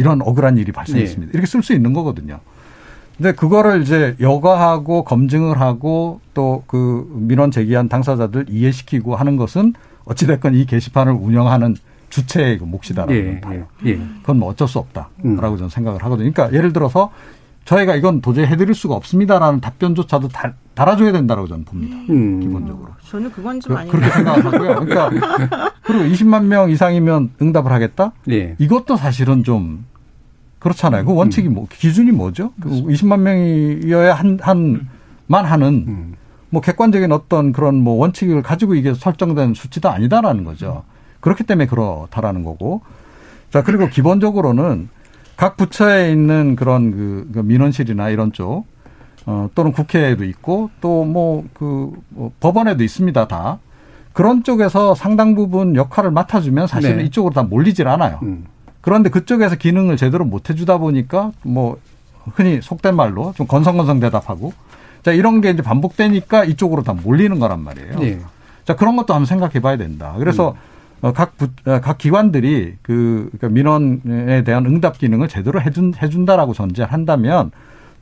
[0.00, 1.32] 이런 억울한 일이 발생했습니다.
[1.34, 2.40] 이렇게 쓸 수 있는 거거든요.
[3.16, 10.54] 근데 그거를 이제 여과하고 검증을 하고 또 그 민원 제기한 당사자들 이해시키고 하는 것은 어찌됐건
[10.54, 11.76] 이 게시판을 운영하는
[12.08, 13.66] 주체의 그 몫이다라고 예, 저는 봐요.
[13.84, 14.00] 예, 예.
[14.20, 15.36] 그건 뭐 어쩔 수 없다라고 음.
[15.38, 16.32] 저는 생각을 하거든요.
[16.32, 17.12] 그러니까 예를 들어서
[17.66, 21.96] 저희가 이건 도저히 해드릴 수가 없습니다라는 답변조차도 달, 달아줘야 된다라고 저는 봅니다.
[22.08, 22.40] 음.
[22.40, 22.88] 기본적으로.
[23.06, 23.92] 저는 그건 좀 그, 아니에요.
[23.92, 24.86] 그렇게 생각을 하고요.
[24.86, 28.12] 그러니까 그리고 20만 명 이상이면 응답을 하겠다?
[28.30, 28.56] 예.
[28.58, 29.84] 이것도 사실은 좀
[30.60, 31.04] 그렇잖아요.
[31.04, 32.52] 그 원칙이 뭐 기준이 뭐죠?
[32.60, 36.14] 그 20만 명이어야 한 한만 하는 음.
[36.50, 40.84] 뭐 객관적인 어떤 그런 뭐 원칙을 가지고 이게 설정된 수치도 아니다라는 거죠.
[41.20, 42.82] 그렇기 때문에 그렇다라는 거고.
[43.50, 44.88] 자 그리고 기본적으로는
[45.36, 48.66] 각 부처에 있는 그런 그, 그 민원실이나 이런 쪽
[49.26, 53.58] 어, 또는 국회에도 있고 또 뭐그뭐 법원에도 있습니다 다
[54.12, 57.04] 그런 쪽에서 상당 부분 역할을 맡아주면 사실은 네.
[57.04, 58.18] 이쪽으로 다 몰리질 않아요.
[58.22, 58.44] 음.
[58.80, 61.78] 그런데 그쪽에서 기능을 제대로 못 해주다 보니까 뭐
[62.34, 64.52] 흔히 속된 말로 좀 건성건성 대답하고
[65.02, 67.92] 자 이런 게 이제 반복되니까 이쪽으로 다 몰리는 거란 말이에요.
[68.02, 68.20] 예.
[68.64, 70.14] 자 그런 것도 한번 생각해 봐야 된다.
[70.18, 70.54] 그래서
[71.02, 76.52] 어, 각, 부, 어, 각 기관들이 그 그러니까 민원에 대한 응답 기능을 제대로 해준, 해준다라고
[76.52, 77.50] 전제한다면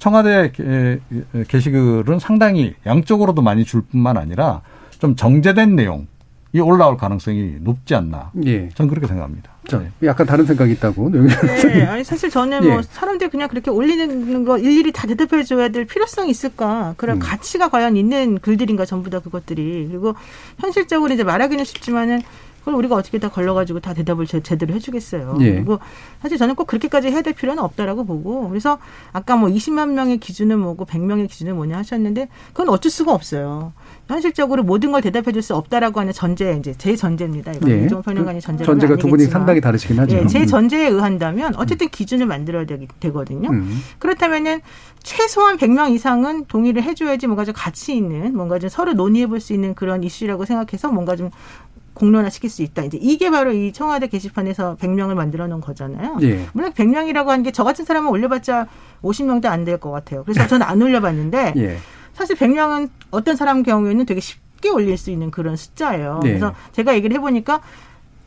[0.00, 0.98] 청와대 게-
[1.46, 4.62] 게시글은 상당히 양쪽으로도 많이 줄 뿐만 아니라
[4.98, 6.06] 좀 정제된 내용
[6.58, 8.32] 이 올라올 가능성이 높지 않나.
[8.44, 8.68] 예.
[8.70, 9.52] 저는 그렇게 생각합니다.
[9.68, 9.90] 자, 네.
[10.02, 11.10] 약간 다른 생각이 있다고.
[11.10, 12.82] 네, 아니 사실 저는 뭐 예.
[12.82, 16.94] 사람들이 그냥 그렇게 올리는 거 일일이 다 대답해 줘야 될 필요성이 있을까?
[16.96, 17.20] 그런 음.
[17.20, 20.14] 가치가 과연 있는 글들인가 전부 다 그것들이 그리고
[20.58, 22.22] 현실적으로 이제 말하기는 쉽지만은
[22.60, 25.36] 그걸 우리가 어떻게 다 걸러가지고 다 대답을 제, 제대로 해주겠어요.
[25.40, 25.52] 예.
[25.54, 25.78] 그리고
[26.20, 28.78] 사실 저는 꼭 그렇게까지 해야 될 필요는 없다라고 보고 그래서
[29.12, 33.72] 아까 뭐 20만 명의 기준은 뭐고 100명의 기준은 뭐냐 하셨는데 그건 어쩔 수가 없어요.
[34.08, 37.52] 현실적으로 모든 걸 대답해 줄 수 없다라고 하는 전제 이제 제 전제입니다.
[37.52, 37.84] 이건 예.
[37.84, 40.16] 이종 평론가님 전제가 전제가 두 분이 상당히 다르시긴 하죠.
[40.16, 40.46] 예, 제 음.
[40.46, 43.50] 전제에 의한다면 어쨌든 기준을 만들어야 되기, 되거든요.
[43.50, 43.80] 음.
[44.00, 44.60] 그렇다면은
[45.02, 49.52] 최소한 100명 이상은 동의를 해줘야지 뭔가 좀 가치 있는 뭔가 좀 서로 논의해 볼 수
[49.52, 51.30] 있는 그런 이슈라고 생각해서 뭔가 좀
[51.98, 52.82] 공론화 시킬 수 있다.
[52.84, 56.18] 이제 이게 바로 이 청와대 게시판에서 100명을 만들어 놓은 거잖아요.
[56.22, 56.46] 예.
[56.52, 58.66] 물론 100명이라고 하는 게 저 같은 사람은 올려봤자
[59.02, 60.22] 50명도 안 될 것 같아요.
[60.24, 61.78] 그래서 저는 안 올려봤는데 예.
[62.14, 66.20] 사실 100명은 어떤 사람 경우에는 되게 쉽게 올릴 수 있는 그런 숫자예요.
[66.22, 66.30] 네.
[66.30, 67.60] 그래서 제가 얘기를 해보니까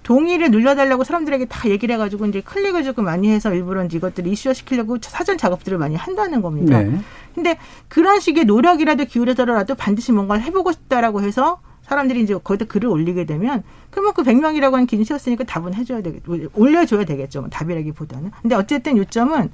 [0.03, 4.97] 동의를 눌러달라고 사람들에게 다 얘기를 해가지고 이제 클릭을 조금 많이 해서 일부러 이것들을 이슈화 시키려고
[5.01, 6.81] 사전 작업들을 많이 한다는 겁니다.
[6.81, 6.99] 네.
[7.35, 7.57] 근데
[7.87, 11.59] 그런 식의 노력이라도 기울여서라도 반드시 뭔가를 해보고 싶다라고 해서
[11.91, 16.23] 사람들이 이제 거기다 글을 올리게 되면 그러면 그 100명이라고 하는 기준 세웠으니까 답은 해줘야 되겠,
[16.53, 17.41] 올려줘야 되겠죠.
[17.41, 18.31] 뭐 답이라기보다는.
[18.41, 19.51] 근데 어쨌든 요점은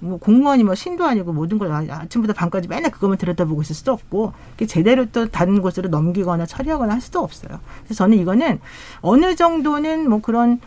[0.00, 4.34] 뭐 공무원이 뭐 신도 아니고 모든 걸 아침부터 밤까지 맨날 그것만 들여다보고 있을 수도 없고
[4.66, 7.60] 제대로 또 다른 곳으로 넘기거나 처리하거나 할 수도 없어요.
[7.84, 8.60] 그래서 저는 이거는
[9.00, 10.60] 어느 정도는 뭐 그런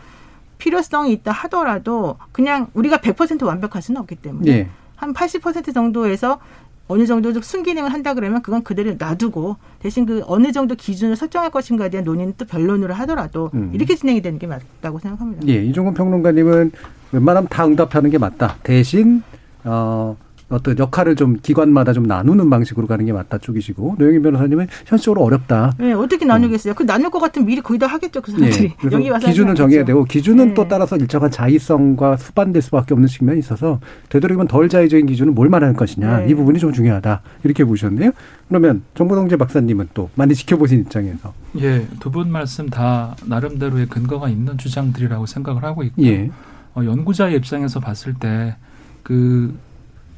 [0.58, 4.70] 필요성이 있다 하더라도 그냥 우리가 100% 완벽할 수는 없기 때문에 네.
[5.00, 6.40] 한80% 정도에서
[6.88, 11.90] 어느 정도 순기능을 한다 그러면 그건 그대로 놔두고 대신 그 어느 정도 기준을 설정할 것인가에
[11.90, 13.72] 대한 논의는 또 변론으로 하더라도 음.
[13.74, 15.48] 이렇게 진행이 되는 게 맞다고 생각합니다.
[15.48, 16.72] 예, 이종근 평론가님은
[17.12, 18.56] 웬만하면 다 응답하는 게 맞다.
[18.64, 19.22] 대신
[19.64, 20.16] 어
[20.50, 25.74] 어떤 역할을 좀 기관마다 좀 나누는 방식으로 가는 게 맞다 쪽이시고 노영희 변호사님은 현실적으로 어렵다.
[25.78, 26.74] 네, 어떻게 나누겠어요?
[26.74, 28.70] 그 나눌 것 같으면 미리 거기다 하겠죠, 그 사람들이.
[28.70, 30.54] 네, 여기 와서 기준을 정해야 되고 기준은 네.
[30.54, 35.76] 또 따라서 일정한 자의성과 수반될 수밖에 없는 측면이 있어서 되도록이면 덜 자의적인 기준은 뭘 말하는
[35.76, 36.30] 것이냐 네.
[36.30, 38.12] 이 부분이 좀 중요하다 이렇게 보셨네요.
[38.48, 44.58] 그러면 정보동재 박사님은 또 많이 지켜보신 입장에서 예, 두 분 말씀 다 나름대로의 근거가 있는
[44.58, 46.32] 주장들이라고 생각을 하고 있고 예.
[46.74, 49.54] 어, 연구자의 입장에서 봤을 때그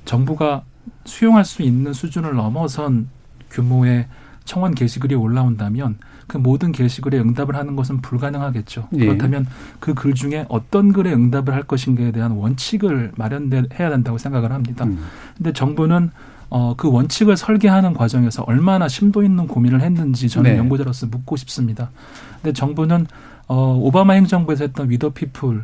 [0.10, 0.64] 정부가
[1.06, 3.10] 수용할 수 있는 수준을 넘어선
[3.52, 4.08] 규모의
[4.44, 8.88] 청원 게시글이 올라온다면 그 모든 게시글에 응답을 하는 것은 불가능하겠죠.
[8.96, 9.06] 예.
[9.06, 9.46] 그렇다면
[9.80, 14.86] 그 글 중에 어떤 글에 응답을 할 것인가에 대한 원칙을 마련해야 된다고 생각을 합니다.
[14.86, 14.98] 음.
[15.38, 16.10] 근데 정부는
[16.50, 20.58] 어, 그 원칙을 설계하는 과정에서 얼마나 심도 있는 고민을 했는지 저는 네.
[20.58, 21.92] 연구자로서 묻고 싶습니다.
[22.42, 23.06] 근데 정부는
[23.48, 25.64] 어, 오바마 행정부에서 했던 위더 피플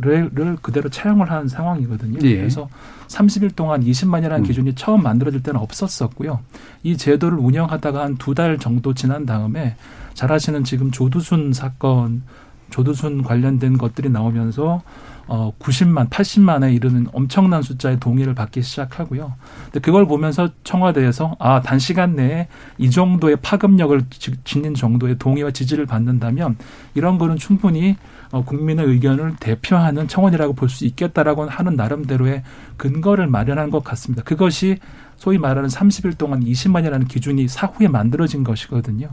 [0.00, 2.18] 를 그대로 차용을 한 상황이거든요.
[2.22, 2.36] 예.
[2.36, 2.68] 그래서
[3.08, 4.42] 30일 동안 20만이라는 음.
[4.44, 6.40] 기준이 처음 만들어질 때는 없었었고요.
[6.82, 9.76] 이 제도를 운영하다가 한 두 달 정도 지난 다음에
[10.14, 12.22] 잘 아시는 지금 조두순 사건,
[12.70, 14.82] 조두순 관련된 것들이 나오면서
[15.26, 19.34] 어 90만, 80만에 이르는 엄청난 숫자의 동의를 받기 시작하고요.
[19.66, 24.02] 근데 그걸 보면서 청와대에서 아 단시간 내에 이 정도의 파급력을
[24.44, 26.56] 지닌 정도의 동의와 지지를 받는다면
[26.94, 27.96] 이런 거는 충분히
[28.32, 32.42] 어, 국민의 의견을 대표하는 청원이라고 볼 수 있겠다라고 하는 나름대로의
[32.76, 34.22] 근거를 마련한 것 같습니다.
[34.22, 34.78] 그것이
[35.16, 39.08] 소위 말하는 30일 동안 20만이라는 기준이 사후에 만들어진 것이거든요.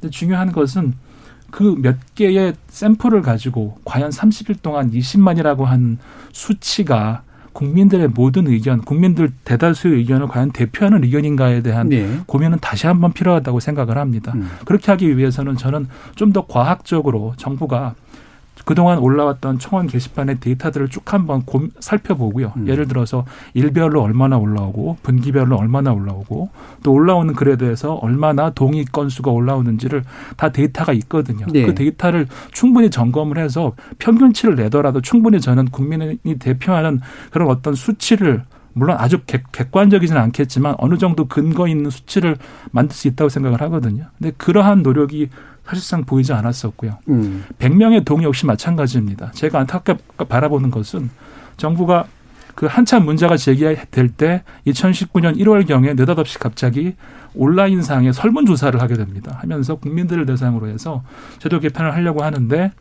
[0.00, 0.94] 근데 중요한 것은
[1.50, 5.98] 그 몇 개의 샘플을 가지고 과연 30일 동안 20만이라고 한
[6.32, 7.22] 수치가
[7.54, 12.20] 국민들의 모든 의견, 국민들 대다수의 의견을 과연 대표하는 의견인가에 대한 네.
[12.26, 14.32] 고민은 다시 한번 필요하다고 생각을 합니다.
[14.36, 14.48] 음.
[14.64, 17.94] 그렇게 하기 위해서는 저는 좀 더 과학적으로 정부가
[18.64, 22.52] 그동안 올라왔던 청원 게시판의 데이터들을 쭉 한번 곰, 살펴보고요.
[22.56, 22.68] 음.
[22.68, 26.50] 예를 들어서 일별로 얼마나 올라오고 분기별로 얼마나 올라오고
[26.82, 30.04] 또 올라오는 글에 대해서 얼마나 동의 건수가 올라오는지를
[30.36, 31.46] 다 데이터가 있거든요.
[31.50, 31.64] 네.
[31.64, 37.00] 그 데이터를 충분히 점검을 해서 평균치를 내더라도 충분히 저는 국민이 대표하는
[37.30, 38.44] 그런 어떤 수치를
[38.78, 42.36] 물론 아주 객, 관적이지는 않겠지만 어느 정도 근거 있는 수치를
[42.70, 44.04] 만들 수 있다고 생각을 하거든요.
[44.18, 45.30] 근데 그러한 노력이
[45.68, 46.98] 사실상 보이지 않았었고요.
[47.10, 47.44] 음.
[47.58, 49.32] 100명의 동의 역시 마찬가지입니다.
[49.32, 51.10] 제가 안타깝게 바라보는 것은
[51.58, 52.06] 정부가
[52.54, 56.94] 그 한참 문제가 제기될 때 2019년 1월경에 느닷없이 갑자기
[57.34, 59.36] 온라인상에 설문조사를 하게 됩니다.
[59.40, 61.04] 하면서 국민들을 대상으로 해서
[61.38, 62.72] 제도 개편을 하려고 하는데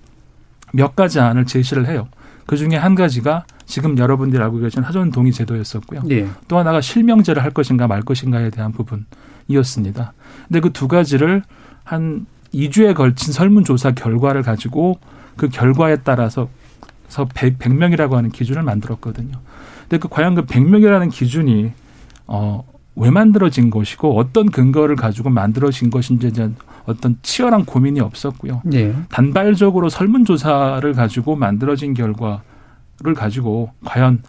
[0.73, 2.07] 몇 가지 안을 제시를 해요.
[2.45, 6.03] 그 중에 한 가지가 지금 여러분들이 알고 계신 하전 동의 제도였었고요.
[6.05, 6.27] 네.
[6.47, 10.13] 또 하나가 실명제를 할 것인가 말 것인가에 대한 부분이었습니다.
[10.47, 11.43] 근데 그 두 가지를
[11.83, 14.99] 한 2주에 걸친 설문조사 결과를 가지고
[15.35, 16.49] 그 결과에 따라서
[17.33, 19.39] 100, 100명이라고 하는 기준을 만들었거든요.
[19.81, 21.71] 근데 그 과연 그 100명이라는 기준이
[22.25, 22.63] 어,
[22.95, 28.61] 왜 만들어진 것이고 어떤 근거를 가지고 만들어진 것인지에 대한 어떤 치열한 고민이 없었고요.
[28.65, 28.93] 네.
[29.09, 34.23] 단발적으로 설문조사를 가지고 만들어진 결과를 가지고 과연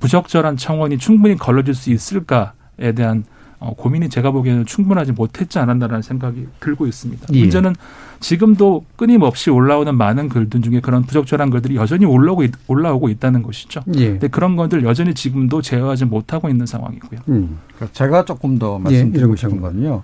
[0.00, 3.33] 부적절한 청원이 충분히 걸러질 수 있을까에 대한 어,
[3.76, 7.26] 고민이 제가 보기에는 충분하지 못했지 않았나라는 생각이 들고 있습니다.
[7.32, 7.40] 예.
[7.40, 7.74] 문제는
[8.20, 13.82] 지금도 끊임없이 올라오는 많은 글들 중에 그런 부적절한 글들이 여전히 올라오고, 올라오고 있다는 것이죠.
[13.96, 14.10] 예.
[14.10, 17.20] 근데 그런 것들 여전히 지금도 제어하지 못하고 있는 상황이고요.
[17.28, 17.58] 음.
[17.74, 19.36] 그러니까 제가 조금 더 말씀드리고 예.
[19.36, 20.02] 싶은 건요.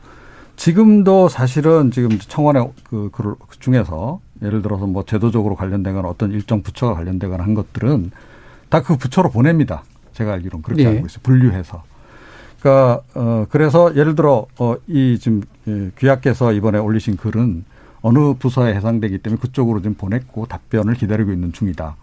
[0.57, 6.95] 지금도 사실은 지금 청와대 그, 그 중에서 예를 들어서 뭐 제도적으로 관련되거나 어떤 일정 부처가
[6.95, 8.11] 관련되거나 한 것들은
[8.69, 9.83] 다 그 부처로 보냅니다.
[10.13, 10.87] 제가 알기로는 그렇게 예.
[10.89, 11.21] 알고 있어요.
[11.23, 11.83] 분류해서.
[12.61, 15.43] 그러니까 어 그래서 예를 들어 어이 지금
[15.99, 17.65] 귀하께서 이번에 올리신 글은
[18.03, 21.97] 어느 부서에 해당되기 때문에 그쪽으로 지금 보냈고 답변을 기다리고 있는 중이다.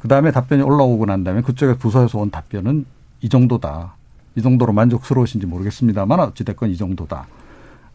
[0.00, 2.84] 그 다음에 답변이 올라오고 난 다음에 그쪽에 부서에서 온 답변은
[3.20, 3.94] 이 정도다.
[4.34, 7.26] 이 정도로 만족스러우신지 모르겠습니다만 어찌됐건 이 정도다.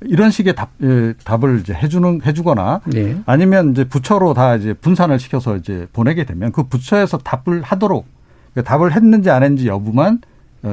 [0.02, 3.20] 이런 식의 답, 예, 답을 이제 해주는, 해주거나 네.
[3.26, 8.06] 아니면 이제 부처로 다 이제 분산을 시켜서 이제 보내게 되면 그 부처에서 답을 하도록
[8.54, 10.20] 그러니까 답을 했는지 안 했는지 여부만 어,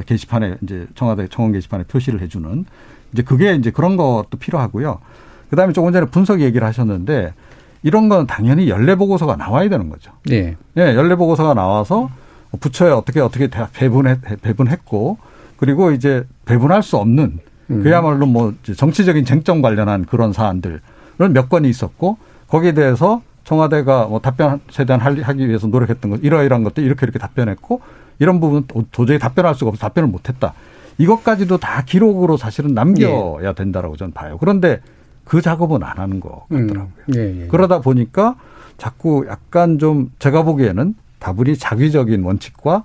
[0.06, 2.64] 게시판에 이제 청와대 청원 게시판에 표시를 해주는
[3.12, 4.98] 이제 그게 이제 그런 것도 필요하고요.
[5.50, 7.32] 그 다음에 조금 전에 분석 얘기를 하셨는데
[7.82, 10.10] 이런 건 당연히 연례 보고서가 나와야 되는 거죠.
[10.26, 10.56] 네.
[10.76, 12.10] 예, 연례 보고서가 나와서
[12.60, 15.18] 부처에 어떻게 어떻게 배분했, 배분했고
[15.56, 17.38] 그리고 이제 배분할 수 없는
[17.70, 17.82] 음.
[17.82, 20.80] 그야말로 뭐 정치적인 쟁점 관련한 그런 사안들은
[21.32, 22.18] 몇 건이 있었고
[22.48, 27.80] 거기에 대해서 청와대가 뭐 답변 최대한 하기 위해서 노력했던 것 이러이러한 것도 이렇게 이렇게 답변했고
[28.18, 30.54] 이런 부분 도저히 답변할 수가 없어 답변을 못했다.
[30.98, 34.36] 이것까지도 다 기록으로 사실은 남겨야 된다라고 저는 봐요.
[34.38, 34.80] 그런데
[35.24, 36.66] 그 작업은 안 하는 것 음.
[36.66, 36.92] 같더라고요.
[37.08, 37.14] 음.
[37.16, 37.46] 예, 예.
[37.48, 38.36] 그러다 보니까
[38.78, 42.84] 자꾸 약간 좀 제가 보기에는 다분히 자기적인 원칙과 어,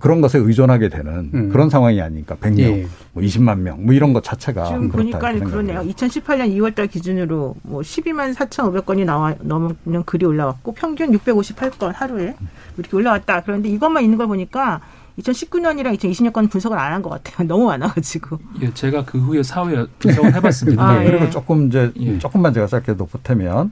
[0.00, 1.48] 그런 것에 의존하게 되는 음.
[1.50, 2.86] 그런 상황이 아니니까 100명, 예.
[3.12, 5.80] 뭐 20만 명, 뭐 이런 것 자체가 지금 보니까 그러네요.
[5.82, 12.34] 2018년 2월달 기준으로 뭐 12만 4,500건이 나와 넘는 글이 올라왔고 평균 658건 하루에
[12.76, 13.42] 이렇게 올라왔다.
[13.44, 14.80] 그런데 이것만 있는 걸 보니까
[15.20, 17.46] 2019년이랑 2020년 건 분석을 안 한 것 같아요.
[17.48, 18.38] 너무 많아가지고.
[18.62, 20.82] 예, 제가 그 후에 사후에 분석을 해봤습니다.
[20.84, 21.06] 아, 네.
[21.06, 22.18] 그리고 조금 이제 예.
[22.18, 23.70] 조금만 제가 짧게 덧보태면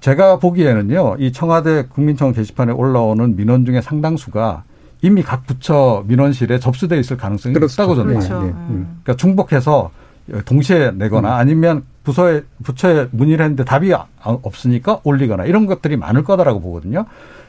[0.00, 4.64] 제가 보기에는요, 이 청와대 국민청원 게시판에 올라오는 민원 중에 상당수가
[5.04, 7.74] 이미 각 부처 민원실에 접수돼 있을 가능성이 그렇죠.
[7.74, 8.28] 있다고 저는 그렇죠.
[8.30, 8.66] 봐요.
[8.70, 9.00] 음.
[9.02, 9.90] 그러니까 중복해서
[10.46, 11.34] 동시에 내거나 음.
[11.34, 13.92] 아니면 부서에 부처에 문의를 했는데 답이
[14.22, 17.04] 없으니까 올리거나 이런 것들이 많을 거다라고 보거든요.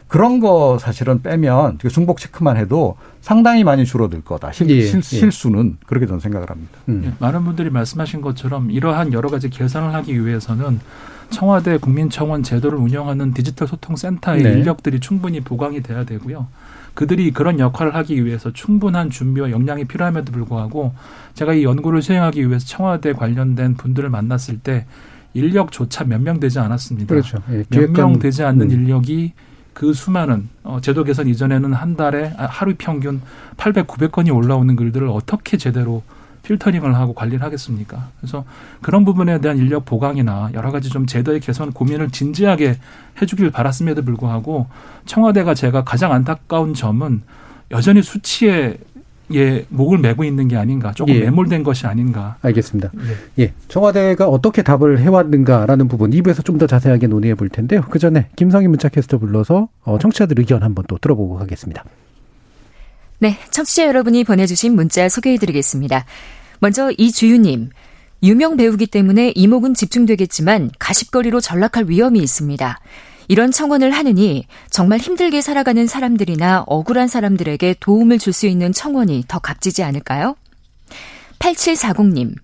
[0.09, 4.51] 그런 거 사실은 빼면 중복 체크만 해도 상당히 많이 줄어들 거다.
[4.51, 5.01] 실, 예, 실, 예.
[5.01, 6.73] 실수는 그렇게 저는 생각을 합니다.
[6.89, 7.03] 음.
[7.05, 10.81] 예, 많은 분들이 말씀하신 것처럼 이러한 여러 가지 개선을 하기 위해서는
[11.29, 14.51] 청와대 국민청원 제도를 운영하는 디지털 소통센터의 네.
[14.51, 16.47] 인력들이 충분히 보강이 돼야 되고요.
[16.95, 20.93] 그들이 그런 역할을 하기 위해서 충분한 준비와 역량이 필요함에도 불구하고
[21.35, 24.85] 제가 이 연구를 수행하기 위해서 청와대 관련된 분들을 만났을 때
[25.33, 27.07] 인력조차 몇 명 되지 않았습니다.
[27.13, 27.37] 그렇죠.
[27.51, 28.71] 예, 몇명 되지 않는 음.
[28.71, 29.33] 인력이
[29.73, 33.21] 그 수많은 어, 제도 개선 이전에는 한 달에 아, 하루 평균
[33.57, 36.01] 800, 900건이 올라오는 글들을 어떻게 제대로
[36.45, 38.09] 필터링을 하고 관리를 하겠습니까?
[38.19, 38.45] 그래서
[38.81, 42.77] 그런 부분에 대한 인력 보강이나 여러 가지 좀 제도의 개선 고민을 진지하게
[43.21, 44.67] 해주길 바랐음에도 불구하고
[45.05, 47.23] 청와대가 제가 가장 안타까운 점은
[47.71, 48.77] 여전히 수치에
[49.33, 51.21] 예, 목을 메고 있는 게 아닌가, 조금 예.
[51.21, 52.35] 매몰된 것이 아닌가.
[52.43, 52.91] 알겠습니다.
[53.39, 53.43] 예.
[53.45, 53.53] 예.
[53.69, 57.81] 청와대가 어떻게 답을 해왔는가라는 부분 2부에서 좀 더 자세하게 논의해 볼 텐데요.
[57.89, 61.83] 그 전에 김성희 문자캐스터 불러서 어, 청취자들 의견 한번 또 들어보고 가겠습니다.
[63.20, 66.05] 네, 청취자 여러분이 보내주신 문자 소개해드리겠습니다.
[66.59, 67.70] 먼저 이주유님.
[68.24, 72.80] 유명 배우기 때문에 이목은 집중되겠지만 가십거리로 전락할 위험이 있습니다.
[73.28, 79.39] 이런 청원을 하느니 정말 힘들게 살아가는 사람들이나 억울한 사람들에게 도움을 줄 수 있는 청원이 더
[79.39, 80.36] 값지지 않을까요?
[81.39, 82.36] 8740님.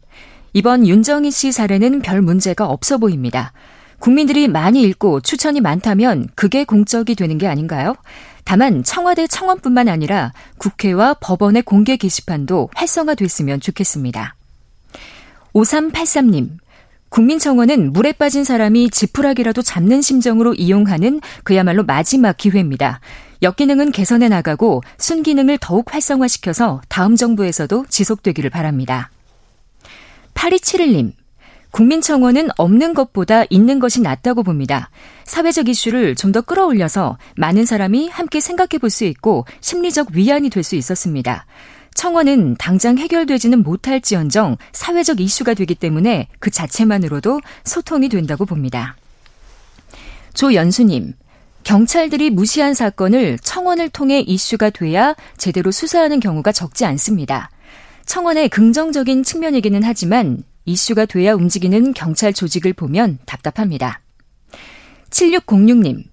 [0.53, 3.53] 이번 윤정희 씨 사례는 별 문제가 없어 보입니다.
[3.99, 7.95] 국민들이 많이 읽고 추천이 많다면 그게 공적이 되는 게 아닌가요?
[8.43, 14.35] 다만 청와대 청원뿐만 아니라 국회와 법원의 공개 게시판도 활성화됐으면 좋겠습니다.
[15.53, 16.57] 5383님.
[17.09, 23.01] 국민청원은 물에 빠진 사람이 지푸라기라도 잡는 심정으로 이용하는 그야말로 마지막 기회입니다.
[23.41, 29.11] 역기능은 개선해 나가고 순기능을 더욱 활성화시켜서 다음 정부에서도 지속되기를 바랍니다.
[30.35, 31.11] 8271님.
[31.71, 34.89] 국민청원은 없는 것보다 있는 것이 낫다고 봅니다.
[35.25, 40.63] 사회적 이슈를 좀 더 끌어올려서 많은 사람이 함께 생각해 볼 수 있고 심리적 위안이 될
[40.63, 41.45] 수 있었습니다.
[41.93, 48.95] 청원은 당장 해결되지는 못할지언정 사회적 이슈가 되기 때문에 그 자체만으로도 소통이 된다고 봅니다.
[50.33, 51.13] 조연수님,
[51.63, 57.49] 경찰들이 무시한 사건을 청원을 통해 이슈가 돼야 제대로 수사하는 경우가 적지 않습니다.
[58.05, 64.01] 청원의 긍정적인 측면이기는 하지만 이슈가 돼야 움직이는 경찰 조직을 보면 답답합니다.
[65.09, 66.03] 7606님,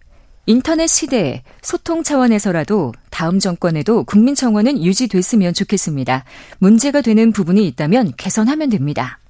[0.47, 6.25] 인터넷 시대에 소통 차원에서라도 다음 정권에도 국민청원은 유지됐으면 좋겠습니다.
[6.59, 9.21] 문제가 되는 부분이 있다면 개선하면 됩니다.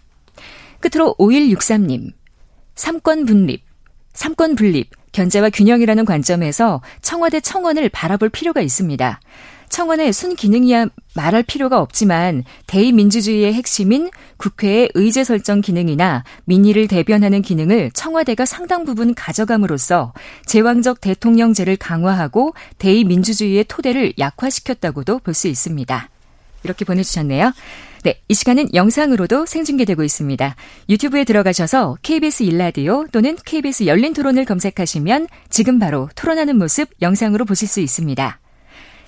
[0.80, 2.12] 끝으로 5163님,
[2.76, 3.64] 삼권 분립,
[4.12, 9.20] 삼권 분립, 견제와 균형이라는 관점에서 청와대 청원을 바라볼 필요가 있습니다.
[9.68, 18.44] 청원의 순기능이야 말할 필요가 없지만 대의민주주의의 핵심인 국회의 의제 설정 기능이나 민의를 대변하는 기능을 청와대가
[18.44, 20.12] 상당 부분 가져감으로써
[20.46, 26.08] 제왕적 대통령제를 강화하고 대의민주주의의 토대를 약화시켰다고도 볼 수 있습니다.
[26.64, 27.52] 이렇게 보내주셨네요.
[28.02, 30.56] 네, 이 시간은 영상으로도 생중계되고 있습니다.
[30.88, 37.68] 유튜브에 들어가셔서 KBS 일라디오 또는 KBS 열린 토론을 검색하시면 지금 바로 토론하는 모습 영상으로 보실
[37.68, 38.40] 수 있습니다.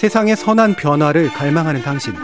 [0.00, 2.14] 세상의 선한 변화를 갈망하는 당신.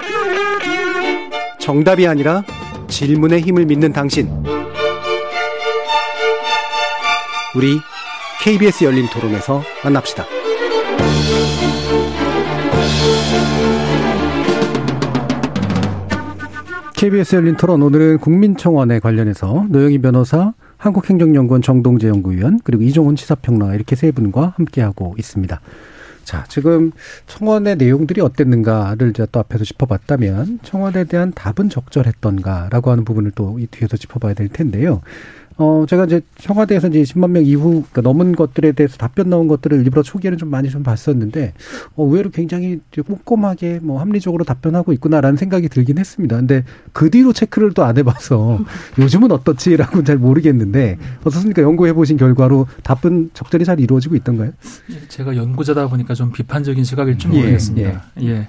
[1.59, 2.43] 정답이 아니라
[2.89, 4.31] 질문의 힘을 믿는 당신.
[7.55, 7.79] 우리
[8.43, 10.24] KBS 열린 토론에서 만납시다.
[16.97, 23.97] KBS 열린 토론 오늘은 국민청원에 관련해서 노영희 변호사, 한국행정연구원 정동재 연구위원 그리고 이종훈 시사평론가 이렇게
[23.97, 25.61] 세 분과 함께하고 있습니다.
[26.27, 26.91] 자, 지금
[27.29, 33.66] 청원의 내용들이 어땠는가를 제가 또 앞에서 짚어봤다면 청원에 대한 답은 적절했던가라고 하는 부분을 또 이
[33.68, 35.03] 뒤에서 짚어봐야 될 텐데요.
[35.59, 39.78] 어, 제가 이제 청와대에서 이제 10만 명 이후 그러니까 넘은 것들에 대해서 답변 나온 것들을
[39.80, 41.54] 일부러 초기에는 좀 많이 좀 봤었는데
[41.96, 46.36] 어, 의외로 굉장히 꼼꼼하게 뭐 합리적으로 답변하고 있구나라는 생각이 들긴 했습니다.
[46.36, 48.59] 근데 그 뒤로 체크를 또 안 해봐서
[48.98, 51.62] 요즘은 어떻지라고 잘 모르겠는데 어떻습니까?
[51.62, 54.50] 연구해 보신 결과로 답은 적절히 잘 이루어지고 있던가요?
[55.09, 58.04] 제가 연구자다 보니까 좀 비판적인 시각일지 모르겠습니다.
[58.20, 58.26] 예.
[58.26, 58.48] 예.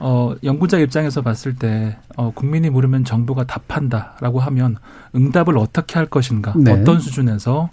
[0.00, 4.76] 어, 연구자 입장에서 봤을 때, 어, 국민이 물으면 정부가 답한다라고 하면
[5.14, 6.72] 응답을 어떻게 할 것인가, 네.
[6.72, 7.70] 어떤 수준에서,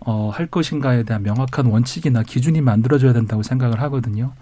[0.00, 4.32] 어, 할 것인가에 대한 명확한 원칙이나 기준이 만들어져야 된다고 생각을 하거든요.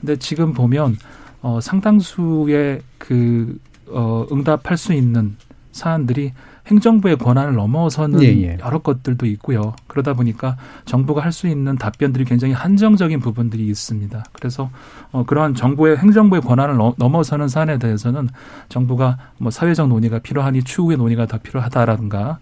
[0.00, 0.96] 근데 지금 보면,
[1.42, 3.58] 어, 상당수의 그,
[3.88, 5.36] 어, 응답할 수 있는
[5.72, 6.32] 사안들이
[6.68, 8.58] 행정부의 권한을 넘어서는 예, 예.
[8.60, 9.74] 여러 것들도 있고요.
[9.86, 14.24] 그러다 보니까 정부가 할 수 있는 답변들이 굉장히 한정적인 부분들이 있습니다.
[14.32, 14.70] 그래서
[15.12, 18.28] 어, 그러한 정부의 행정부의 권한을 넘어서는 사안에 대해서는
[18.68, 22.38] 정부가 뭐 사회적 논의가 필요하니 추후의 논의가 더 필요하다라든가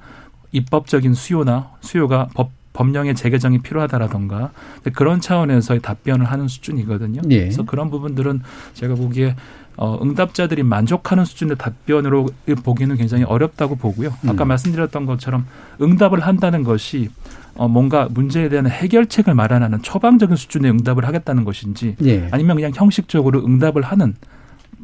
[0.52, 4.50] 입법적인 수요나 수요가 법 법령의 재개정이 필요하다라던가
[4.92, 7.22] 그런 차원에서의 답변을 하는 수준이거든요.
[7.30, 7.40] 예.
[7.40, 8.42] 그래서 그런 부분들은
[8.74, 9.34] 제가 보기에
[9.76, 12.28] 어, 응답자들이 만족하는 수준의 답변으로
[12.64, 14.14] 보기는 굉장히 어렵다고 보고요.
[14.26, 14.48] 아까 음.
[14.48, 15.46] 말씀드렸던 것처럼
[15.80, 17.10] 응답을 한다는 것이
[17.54, 22.28] 어, 뭔가 문제에 대한 해결책을 마련하는 처방적인 수준의 응답을 하겠다는 것인지 예.
[22.30, 24.14] 아니면 그냥 형식적으로 응답을 하는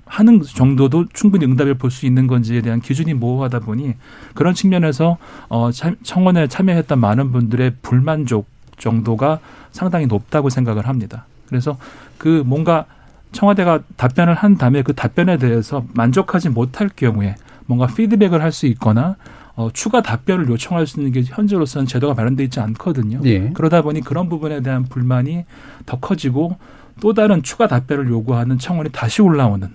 [0.04, 3.94] 하는 정도도 충분히 응답을 볼 수 있는 건지에 대한 기준이 모호하다 보니
[4.34, 5.16] 그런 측면에서
[5.48, 5.70] 어,
[6.02, 8.46] 청원에 참여했던 많은 분들의 불만족
[8.78, 9.38] 정도가
[9.70, 11.24] 상당히 높다고 생각을 합니다.
[11.46, 11.78] 그래서
[12.18, 12.86] 그 뭔가
[13.32, 17.34] 청와대가 답변을 한 다음에 그 답변에 대해서 만족하지 못할 경우에
[17.66, 19.16] 뭔가 피드백을 할 수 있거나
[19.54, 23.20] 어, 추가 답변을 요청할 수 있는 게 현재로서는 제도가 마련돼 있지 않거든요.
[23.24, 23.50] 예.
[23.50, 25.44] 그러다 보니 그런 부분에 대한 불만이
[25.84, 26.56] 더 커지고
[27.00, 29.68] 또 다른 추가 답변을 요구하는 청원이 다시 올라오는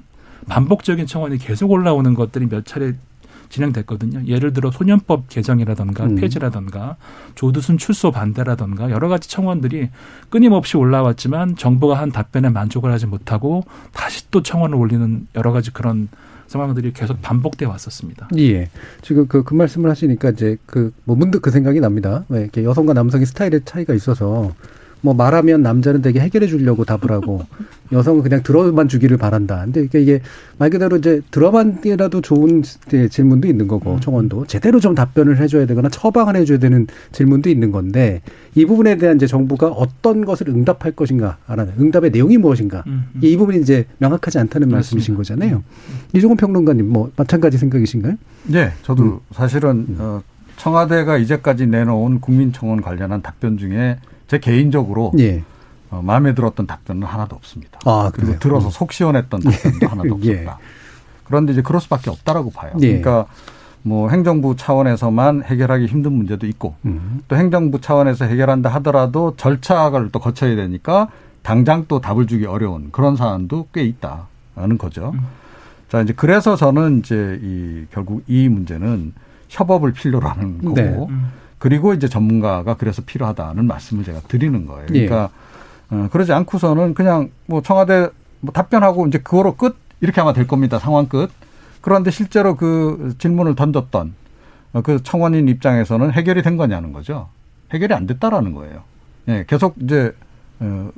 [0.47, 2.93] 반복적인 청원이 계속 올라오는 것들이 몇 차례
[3.49, 4.27] 진행됐거든요.
[4.27, 6.15] 예를 들어 소년법 개정이라던가 음.
[6.15, 6.97] 폐지라던가
[7.35, 9.89] 조두순 출소 반대라던가 여러 가지 청원들이
[10.29, 16.09] 끊임없이 올라왔지만 정부가 한 답변에 만족을 하지 못하고 다시 또 청원을 올리는 여러 가지 그런
[16.47, 18.29] 상황들이 계속 반복돼 왔었습니다.
[18.37, 18.69] 예.
[19.01, 22.25] 지금 그, 그 말씀을 하시니까 이제 그, 뭐 문득 그 생각이 납니다.
[22.29, 24.53] 왜 이렇게 여성과 남성의 스타일의 차이가 있어서
[25.01, 27.41] 뭐 말하면 남자는 되게 해결해 주려고 답을 하고
[27.91, 29.63] 여성은 그냥 들어만 주기를 바란다.
[29.63, 30.21] 근데 이게
[30.57, 32.63] 말 그대로 이제 들어만이라도 좋은
[33.09, 33.99] 질문도 있는 거고 음.
[33.99, 38.21] 청원도 제대로 좀 답변을 해줘야 되거나 처방을 해줘야 되는 질문도 있는 건데
[38.55, 41.69] 이 부분에 대한 이제 정부가 어떤 것을 응답할 것인가 알아요.
[41.79, 43.19] 응답의 내용이 무엇인가 음, 음.
[43.21, 44.75] 이 부분이 이제 명확하지 않다는 맞습니다.
[44.77, 45.63] 말씀이신 거잖아요.
[46.13, 48.15] 이종훈 평론가님 뭐 마찬가지 생각이신가요?
[48.47, 49.19] 네, 저도 음.
[49.31, 50.21] 사실은 어,
[50.57, 53.97] 청와대가 이제까지 내놓은 국민청원 관련한 답변 중에
[54.27, 55.43] 제 개인적으로 예.
[55.89, 57.79] 어, 마음에 들었던 답변은 하나도 없습니다.
[57.85, 58.71] 아, 그리고 들어서 음.
[58.71, 59.85] 속 시원했던 답변도 예.
[59.87, 60.19] 하나도.
[60.25, 60.47] 예.
[61.23, 62.73] 그런데 이제 그럴 수밖에 없다라고 봐요.
[62.81, 62.99] 예.
[62.99, 63.25] 그러니까
[63.83, 67.21] 뭐 행정부 차원에서만 해결하기 힘든 문제도 있고 음.
[67.27, 71.09] 또 행정부 차원에서 해결한다 하더라도 절차를 또 거쳐야 되니까
[71.41, 75.11] 당장 또 답을 주기 어려운 그런 사안도 꽤 있다라는 거죠.
[75.13, 75.21] 음.
[75.87, 79.13] 자 이제 그래서 저는 이제 이 결국 이 문제는
[79.47, 80.81] 협업을 필요로 하는 거고 네.
[81.09, 81.31] 음.
[81.59, 84.85] 그리고 이제 전문가가 그래서 필요하다는 말씀을 제가 드리는 거예요.
[84.87, 85.29] 그러니까
[85.91, 85.95] 예.
[85.95, 88.09] 어, 그러지 않고서는 그냥 뭐 청와대
[88.41, 90.79] 뭐 답변하고 이제 그거로 끝 이렇게 하면 될 겁니다.
[90.79, 91.29] 상황 끝.
[91.81, 94.13] 그런데 실제로 그 질문을 던졌던
[94.73, 97.29] 어, 그 청원인 입장에서는 해결이 된 거냐는 거죠.
[97.73, 98.83] 해결이 안 됐다라는 거예요.
[99.29, 100.13] 예, 계속 이제
[100.59, 100.91] 어,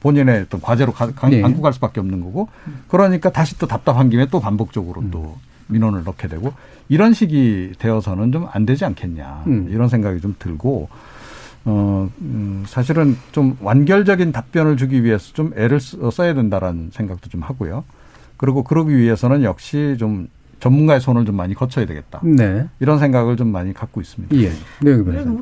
[0.00, 1.42] 본인의 어떤 과제로 가, 가, 네.
[1.42, 2.48] 안고 갈 수밖에 없는 거고
[2.86, 5.36] 그러니까 다시 또 답답한 김에 또 반복적으로 또
[5.68, 6.52] 민원을 넣게 되고
[6.88, 9.68] 이런 식이 되어서는 좀 안 되지 않겠냐 음.
[9.70, 10.88] 이런 생각이 좀 들고
[11.64, 17.42] 어 음, 사실은 좀 완결적인 답변을 주기 위해서 좀 애를 써- 써야 된다라는 생각도 좀
[17.42, 17.84] 하고요.
[18.36, 20.28] 그리고 그러기 위해서는 역시 좀
[20.60, 22.20] 전문가의 손을 좀 많이 거쳐야 되겠다.
[22.24, 22.66] 네.
[22.80, 24.34] 이런 생각을 좀 많이 갖고 있습니다.
[24.36, 24.48] 예.
[24.80, 24.96] 네,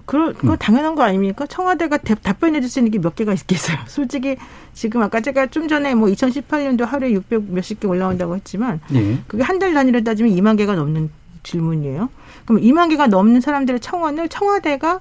[0.04, 1.46] 그 그거 당연한 거 아닙니까?
[1.46, 3.78] 청와대가 대- 답변해 줄 수 있는 게 몇 개가 있겠어요.
[3.88, 4.36] 솔직히
[4.74, 9.18] 지금 아까 제가 좀 전에 뭐 2018년도 하루에 600 몇십 개 올라온다고 했지만 예.
[9.26, 11.08] 그게 한 달 단위로 따지면 2만 개가 넘는
[11.42, 12.10] 질문이에요.
[12.44, 15.00] 그럼 2만 개가 넘는 사람들의 청원을 청와대가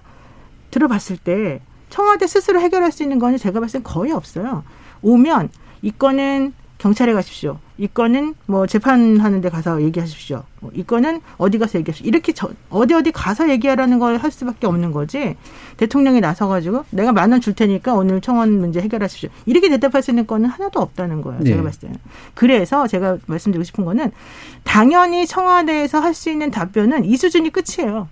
[0.72, 4.64] 들어봤을 때 청와대 스스로 해결할 수 있는 거는 제가 봤을 땐 거의 없어요.
[5.02, 5.50] 오면
[5.82, 7.60] 이 건은 경찰에 가십시오.
[7.78, 10.44] 이 건은 뭐 재판하는 데 가서 얘기하십시오.
[10.62, 12.08] 뭐이 건은 어디 가서 얘기하십시오.
[12.08, 15.36] 이렇게 저, 어디 어디 가서 얘기하라는 걸 할 수밖에 없는 거지.
[15.76, 19.30] 대통령이 나서가지고 내가 만 원 줄 테니까 오늘 청원 문제 해결하십시오.
[19.46, 21.44] 이렇게 대답할 수 있는 건은 하나도 없다는 거예요.
[21.44, 21.64] 제가 네.
[21.64, 21.96] 봤을 때는.
[22.34, 24.12] 그래서 제가 말씀드리고 싶은 거는
[24.64, 28.08] 당연히 청와대에서 할 수 있는 답변은 이 수준이 끝이에요.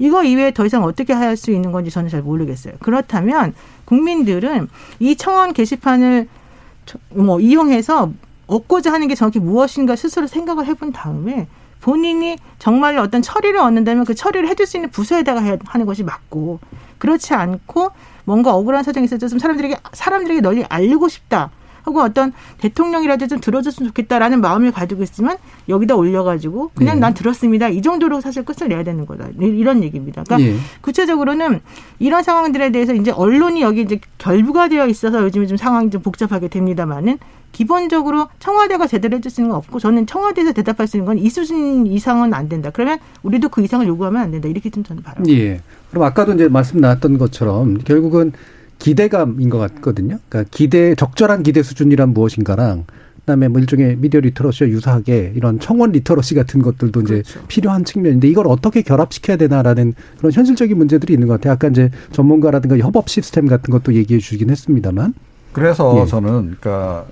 [0.00, 2.74] 이거 이외에 더 이상 어떻게 할 수 있는 건지 저는 잘 모르겠어요.
[2.80, 4.68] 그렇다면 국민들은
[4.98, 6.26] 이 청원 게시판을
[6.84, 8.12] 저- 뭐 이용해서
[8.48, 11.46] 얻고자 하는 게 정확히 무엇인가 스스로 생각을 해본 다음에
[11.80, 16.58] 본인이 정말로 어떤 처리를 얻는다면 그 처리를 해줄 수 있는 부서에다가 하는 것이 맞고
[16.98, 17.90] 그렇지 않고
[18.24, 21.50] 뭔가 억울한 사정이 있어서 좀 사람들에게 사람들에게 널리 알리고 싶다.
[21.84, 25.38] 하고 어떤 대통령이라도 좀 들어줬으면 좋겠다라는 마음을 가지고 있으면
[25.70, 27.00] 여기다 올려가지고 그냥 네.
[27.00, 27.68] 난 들었습니다.
[27.70, 29.28] 이 정도로 사실 끝을 내야 되는 거다.
[29.40, 30.22] 이- 이런 얘기입니다.
[30.24, 30.58] 그러니까 예.
[30.82, 31.60] 구체적으로는
[31.98, 36.48] 이런 상황들에 대해서 이제 언론이 여기 이제 결부가 되어 있어서 요즘에 좀 상황이 좀 복잡하게
[36.48, 37.18] 됩니다만은
[37.52, 41.28] 기본적으로 청와대가 제대로 해줄 수 있는 건 없고 저는 청와대에서 대답할 수 있는 건 이
[41.28, 42.70] 수준 이상은 안 된다.
[42.72, 44.48] 그러면 우리도 그 이상을 요구하면 안 된다.
[44.48, 45.16] 이렇게 좀 저는 봐요.
[45.28, 45.60] 예.
[45.90, 48.32] 그럼 아까도 이제 말씀 나왔던 것처럼 결국은
[48.78, 50.18] 기대감인 것 같거든요.
[50.28, 52.84] 그러니까 기대 적절한 기대 수준이란 무엇인가랑
[53.20, 58.46] 그다음에 뭐 일종의 미디어 literacy와 유사하게 이런 청원 literacy 같은 것들도 이제 필요한 측면인데 이걸
[58.46, 61.52] 어떻게 결합시켜야 되나라는 그런 현실적인 문제들이 있는 것 같아요.
[61.54, 65.14] 아까 이제 전문가라든가 협업 시스템 같은 것도 얘기해 주긴 했습니다만.
[65.52, 66.06] 그래서 예.
[66.06, 67.04] 저는 그러니까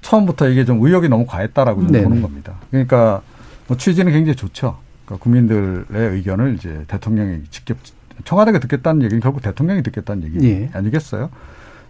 [0.00, 2.04] 처음부터 이게 좀 의욕이 너무 과했다라고 좀.
[2.04, 2.54] 보는 겁니다.
[2.70, 3.22] 그러니까
[3.66, 4.78] 뭐 취지는 굉장히 좋죠.
[5.04, 7.76] 그러니까 국민들의 의견을 이제 대통령이 직접
[8.24, 10.70] 청와대가 듣겠다는 얘기는 결국 대통령이 듣겠다는 얘기 예.
[10.72, 11.30] 아니겠어요?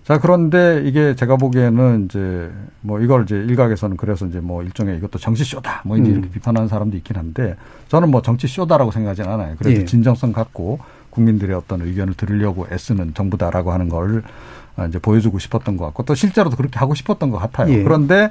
[0.04, 2.50] 자 그런데 이게 제가 보기에는 이제
[2.80, 6.12] 뭐 이걸 이제 일각에서는 그래서 이제 뭐 일종의 이것도 정치 쇼다 뭐 이제 음.
[6.14, 7.56] 이렇게 비판하는 사람도 있긴 한데
[7.88, 9.56] 저는 뭐 정치 쇼다라고 생각하지는 않아요.
[9.58, 9.84] 그래도 예.
[9.84, 10.78] 진정성 갖고
[11.10, 16.14] 국민들의 어떤 의견을 들으려고 애쓰는 정부다라고 하는 걸 아, 이제 보여주고 싶었던 것 같고 또
[16.14, 17.72] 실제로도 그렇게 하고 싶었던 것 같아요.
[17.72, 17.82] 예.
[17.82, 18.30] 그런데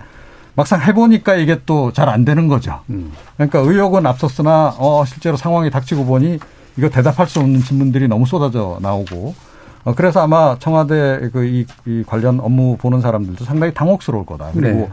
[0.55, 2.79] 막상 해보니까 이게 또 잘 안 되는 거죠.
[2.89, 3.11] 음.
[3.35, 6.39] 그러니까 의혹은 앞섰으나 어 실제로 상황이 닥치고 보니
[6.77, 9.35] 이거 대답할 수 없는 질문들이 너무 쏟아져 나오고
[9.83, 14.49] 어 그래서 아마 청와대 그 이 이 관련 업무 보는 사람들도 상당히 당혹스러울 거다.
[14.53, 14.89] 그리고 네.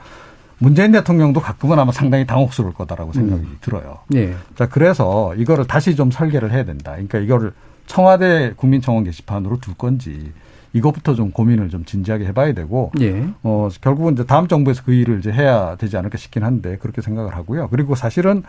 [0.58, 3.98] 문재인 대통령도 가끔은 아마 상당히 당혹스러울 거다라고 생각이 들어요.
[4.14, 4.34] 예.
[4.56, 6.92] 자 그래서 이거를 다시 좀 설계를 해야 된다.
[6.92, 7.52] 그러니까 이거를
[7.86, 10.32] 청와대 국민청원 게시판으로 둘 건지
[10.74, 13.28] 이것부터 좀 고민을 좀 진지하게 해봐야 되고 예.
[13.42, 17.34] 어, 결국은 이제 다음 정부에서 그 일을 이제 해야 되지 않을까 싶긴 한데 그렇게 생각을
[17.34, 17.68] 하고요.
[17.70, 18.42] 그리고 사실은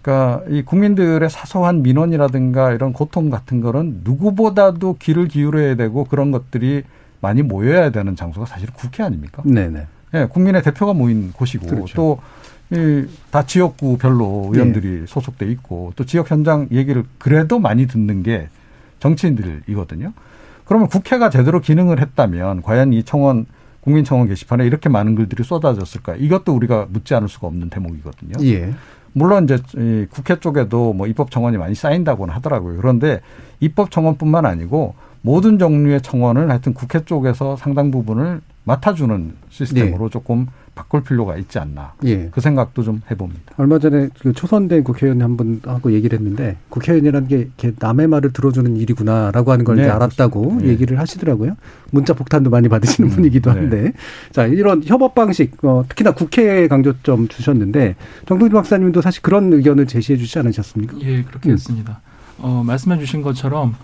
[0.00, 6.84] 그러니까 이 국민들의 사소한 민원이라든가 이런 고통 같은 거는 누구보다도 귀를 기울여야 되고 그런 것들이
[7.20, 9.42] 많이 모여야 되는 장소가 사실 국회 아닙니까?
[9.44, 9.86] 네네.
[10.14, 11.94] 예, 국민의 대표가 모인 곳이고 그렇죠.
[11.94, 12.20] 또
[12.70, 18.48] 이다 지역구별로 의원들이 소속돼 있고 또 지역 현장 얘기를 그래도 많이 듣는 게
[19.00, 20.12] 정치인들이거든요.
[20.68, 23.46] 그러면 국회가 제대로 기능을 했다면 과연 이 청원
[23.80, 26.16] 국민청원 게시판에 이렇게 많은 글들이 쏟아졌을까?
[26.16, 28.34] 이것도 우리가 묻지 않을 수가 없는 대목이거든요.
[28.42, 28.74] 예.
[29.14, 32.76] 물론 이제 이 국회 쪽에도 뭐 입법 청원이 많이 쌓인다고는 하더라고요.
[32.76, 33.22] 그런데
[33.60, 41.02] 입법 청원뿐만 아니고 모든 종류의 청원을 하여튼 국회 쪽에서 상당 부분을 맡아주는 시스템으로 조금 바꿀
[41.02, 41.94] 필요가 있지 않나.
[42.04, 42.28] 예.
[42.30, 43.54] 그 생각도 좀 해봅니다.
[43.56, 48.32] 얼마 전에 그 초선된 국회의원 한 분 하고 얘기를 했는데 국회의원이라는 게 이렇게 남의 말을
[48.32, 50.58] 들어주는 일이구나라고 하는 걸 네, 이제 알았다고.
[50.62, 50.68] 예.
[50.68, 51.56] 얘기를 하시더라고요.
[51.90, 53.58] 문자 폭탄도 많이 받으시는 음, 분이기도 네.
[53.58, 53.92] 한데
[54.30, 57.96] 자 이런 협업 방식 어, 특히나 국회에 강조점 주셨는데
[58.26, 60.96] 정동진 박사님도 사실 그런 의견을 제시해 주지 않으셨습니까?
[61.00, 61.54] 예, 그렇게 음.
[61.54, 62.00] 했습니다.
[62.38, 63.74] 어, 말씀해 주신 것처럼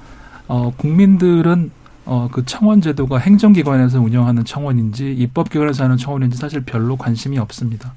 [0.47, 1.71] 어, 국민들은
[2.07, 7.95] 어, 그 청원 제도가 행정기관에서 운영하는 청원인지 입법기관에서 하는 청원인지 사실 별로 관심이 없습니다.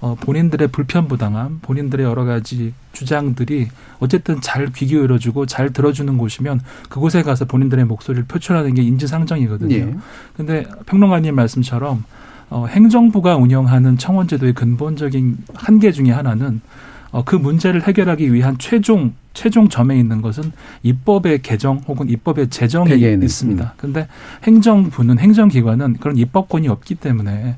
[0.00, 3.68] 어, 본인들의 불편부당함, 본인들의 여러 가지 주장들이
[3.98, 9.74] 어쨌든 잘 귀 기울여주고 잘 들어주는 곳이면 그곳에 가서 본인들의 목소리를 표출하는 게 인지상정이거든요.
[9.74, 9.96] 예.
[10.36, 12.04] 근데 평론가님 말씀처럼
[12.50, 16.60] 어, 행정부가 운영하는 청원제도의 근본적인 한계 중에 하나는
[17.10, 20.50] 어, 그 문제를 해결하기 위한 최종 최종 점에 있는 것은
[20.82, 22.90] 입법의 개정 혹은 입법의 제정이.
[23.26, 23.74] 있습니다.
[23.76, 24.08] 근데
[24.42, 27.54] 행정부는 행정기관은 그런 입법권이 없기 때문에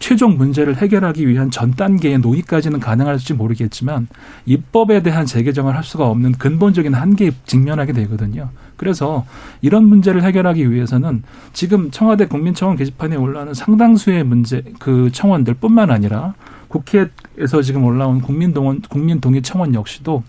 [0.00, 4.08] 최종 문제를 해결하기 위한 전 단계의 논의까지는 가능할지 모르겠지만
[4.44, 8.48] 입법에 대한 재개정을 할 수가 없는 근본적인 한계에 직면하게 되거든요.
[8.76, 9.24] 그래서
[9.60, 11.22] 이런 문제를 해결하기 위해서는
[11.52, 16.34] 지금 청와대 국민청원 게시판에 올라오는 상당수의 문제 그 청원들뿐만 아니라
[16.66, 20.24] 국회에서 지금 올라온 국민동원 국민동의 청원 역시도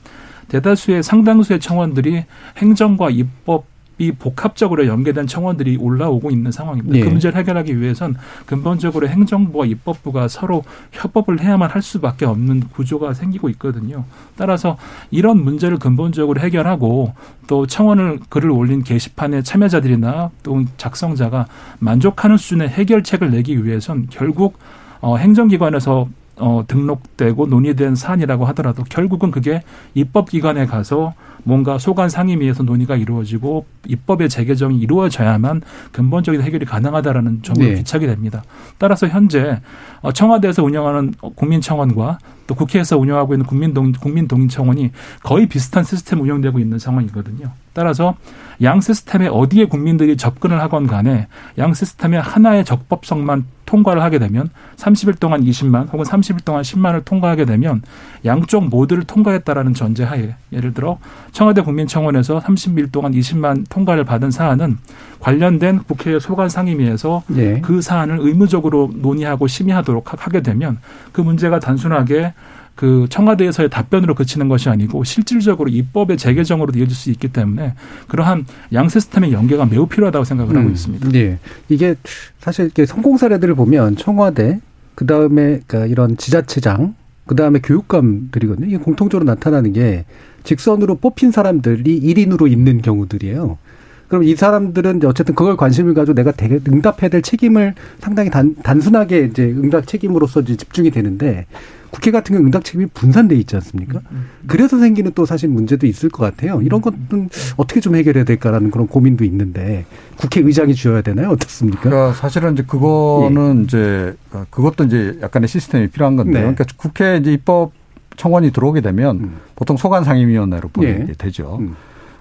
[0.51, 2.25] 대다수의 상당수의 청원들이
[2.57, 6.97] 행정과 입법 이 복합적으로 연계된 청원들이 올라오고 있는 상황입니다.
[6.97, 7.03] 네.
[7.03, 8.15] 그 문제를 해결하기 위해선
[8.47, 14.05] 근본적으로 행정부와 입법부가 서로 협업을 해야만 할 수밖에 없는 구조가 생기고 있거든요.
[14.35, 14.77] 따라서
[15.11, 17.13] 이런 문제를 근본적으로 해결하고
[17.45, 21.45] 또 청원을 글을 올린 게시판의 참여자들이나 또 작성자가
[21.77, 24.57] 만족하는 수준의 해결책을 내기 위해선 결국
[25.01, 26.07] 어, 행정기관에서
[26.41, 29.63] 어, 등록되고 논의된 사안이라고 하더라도 결국은 그게
[29.93, 31.13] 입법기관에 가서
[31.43, 35.61] 뭔가 소관 상임위에서 논의가 이루어지고 입법의 재개정이 이루어져야만
[35.91, 37.75] 근본적인 해결이 가능하다라는 점으로 네.
[37.75, 38.43] 귀착이 됩니다.
[38.77, 39.61] 따라서 현재
[40.01, 42.19] 어, 청와대에서 운영하는 국민청원과
[42.51, 44.91] 또 국회에서 운영하고 있는 국민동, 국민동의청원이
[45.23, 47.49] 거의 비슷한 시스템 운영되고 있는 상황이거든요.
[47.73, 48.15] 따라서
[48.61, 51.27] 양 시스템에 어디에 국민들이 접근을 하건 간에
[51.57, 57.45] 양 시스템의 하나의 적법성만 통과를 하게 되면 30일 동안 20만 혹은 30일 동안 10만을 통과하게
[57.45, 57.81] 되면
[58.25, 60.97] 양쪽 모두를 통과했다라는 전제하에 예를 들어
[61.31, 64.77] 청와대 국민청원에서 30일 동안 20만 통과를 받은 사안은
[65.21, 67.61] 관련된 국회 소관 상임위에서 네.
[67.61, 70.79] 그 사안을 의무적으로 논의하고 심의하도록 하- 하게 되면
[71.13, 72.33] 그 문제가 단순하게
[72.81, 77.75] 그 청와대에서의 답변으로 그치는 것이 아니고 실질적으로 입법의 재개정으로 이어질 수 있기 때문에
[78.07, 81.09] 그러한 양 시스템의 연계가 매우 필요하다고 생각을 하고 음, 있습니다.
[81.09, 81.37] 네.
[81.69, 81.93] 이게
[82.39, 84.61] 사실 이렇게 성공 사례들을 보면 청와대,
[84.95, 86.95] 그 다음에 그러니까 이런 지자체장,
[87.27, 88.65] 그 다음에 교육감들이거든요.
[88.65, 90.05] 이게 공통적으로 나타나는 게
[90.43, 93.59] 직선으로 뽑힌 사람들이 1인으로 있는 경우들이에요.
[94.07, 99.25] 그럼 이 사람들은 어쨌든 그걸 관심을 가지고 내가 되게 응답해야 될 책임을 상당히 단, 단순하게
[99.25, 101.45] 이제 응답 책임으로서 이제 집중이 되는데
[101.91, 103.99] 국회 같은 경우 응답 책임이 분산돼 있지 않습니까?
[104.47, 106.61] 그래서 생기는 또 사실 문제도 있을 것 같아요.
[106.61, 109.85] 이런 것은 어떻게 좀 해결해야 될까라는 그런 고민도 있는데
[110.17, 111.29] 국회의장이 쥐어야 되나요?
[111.29, 111.81] 어떻습니까?
[111.81, 116.47] 그러니까 사실은 이제 그거는 이제 어, 그것도 이제 약간의 시스템이 필요한 건데요.
[116.47, 116.53] 네.
[116.53, 117.73] 그러니까 국회 이제 입법
[118.15, 119.37] 청원이 들어오게 되면 음.
[119.55, 121.13] 보통 소관 상임위원회로 보내게 예.
[121.13, 121.57] 되죠.
[121.59, 121.75] 음.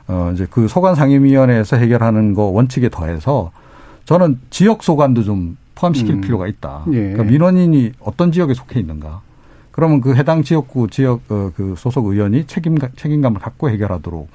[0.09, 3.53] 어 이제 그 소관 상임위원회에서 해결하는 거 원칙에 더해서
[4.05, 6.21] 저는 지역 소관도 좀 포함시킬 음.
[6.21, 6.85] 필요가 있다.
[6.89, 7.13] 예.
[7.13, 9.21] 그러니까 민원인이 어떤 지역에 속해 있는가.
[9.81, 14.29] 그러면 그 해당 지역구 지역 어, 그 소속 의원이 책임 책임감을 갖고 해결하도록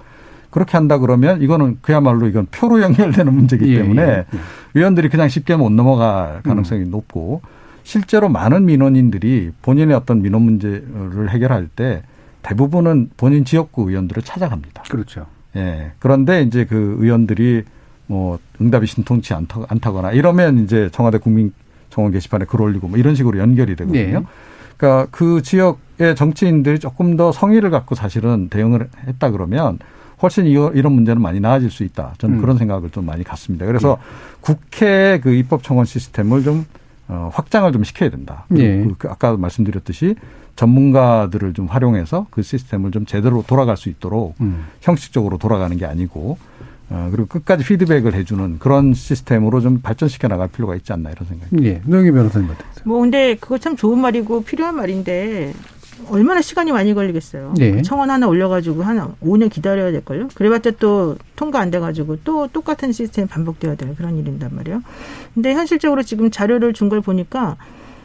[0.49, 4.25] 그렇게 한다 그러면 이거는 그야말로 이건 표로 연결되는 문제이기 예, 때문에 예, 예.
[4.73, 7.43] 의원들이 그냥 쉽게 못 넘어갈 가능성이 높고
[7.83, 12.01] 실제로 많은 민원인들이 본인의 어떤 민원 문제를 해결할 때
[12.41, 14.81] 대부분은 본인 지역구 의원들을 찾아갑니다.
[14.89, 15.27] 그렇죠.
[15.55, 15.91] 예.
[15.99, 17.65] 그런데 이제 그 의원들이
[18.07, 23.37] 뭐 응답이 신통치 않다, 않다거나 이러면 이제 청와대 국민청원 게시판에 글 올리고 뭐 이런 식으로
[23.37, 24.19] 연결이 되거든요.
[24.21, 24.25] 네.
[24.77, 29.79] 그러니까 그 지역의 정치인들이 조금 더 성의를 갖고 사실은 대응을 했다 그러면
[30.21, 32.13] 훨씬 이런 문제는 많이 나아질 수 있다.
[32.17, 32.41] 저는 음.
[32.41, 33.65] 그런 생각을 좀 많이 갖습니다.
[33.65, 33.97] 그래서
[34.41, 36.65] 국회 그 입법 청원 시스템을 좀
[37.07, 38.45] 어, 확장을 좀 시켜야 된다.
[38.57, 38.83] 예.
[38.83, 40.15] 그, 그 아까 말씀드렸듯이
[40.55, 44.65] 전문가들을 좀 활용해서 그 시스템을 좀 제대로 돌아갈 수 있도록 음.
[44.81, 46.37] 형식적으로 돌아가는 게 아니고 어,
[47.11, 51.65] 그리고 끝까지 피드백을 해주는 그런 시스템으로 좀 발전시켜 나갈 필요가 있지 않나 이런 생각이.
[51.67, 51.81] 예.
[51.85, 52.83] 노영희 변호사님 어떠세요?
[52.85, 55.53] 뭐 근데 그거 참 좋은 말이고 필요한 말인데
[56.09, 57.53] 얼마나 시간이 많이 걸리겠어요.
[57.57, 57.81] 네.
[57.81, 60.27] 청원 하나 올려가지고 한 5년 기다려야 될걸요.
[60.35, 64.81] 그래봤자 또 통과 안 돼가지고 또 똑같은 시스템 반복돼야 될 그런 일인단 말이에요.
[65.33, 67.55] 근데 현실적으로 지금 자료를 준 걸 보니까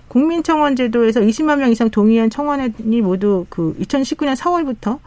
[0.09, 4.99] 국민청원 제도에서 20만 명 이상 동의한 청원이 모두 그 2019년 4월부터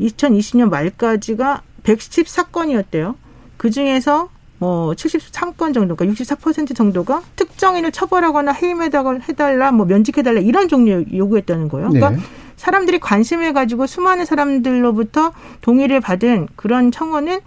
[0.00, 3.14] 2020년 말까지가 114건이었대요.
[3.56, 4.28] 그 중에서
[4.58, 11.90] 뭐 73건 정도, 그러니까 64% 정도가 특정인을 처벌하거나 해임해달라, 뭐 면직해달라 이런 종류 요구했다는 거예요.
[11.90, 12.18] 그러니까 네.
[12.56, 17.40] 사람들이 관심을 가지고 수많은 사람들로부터 동의를 받은 그런 청원은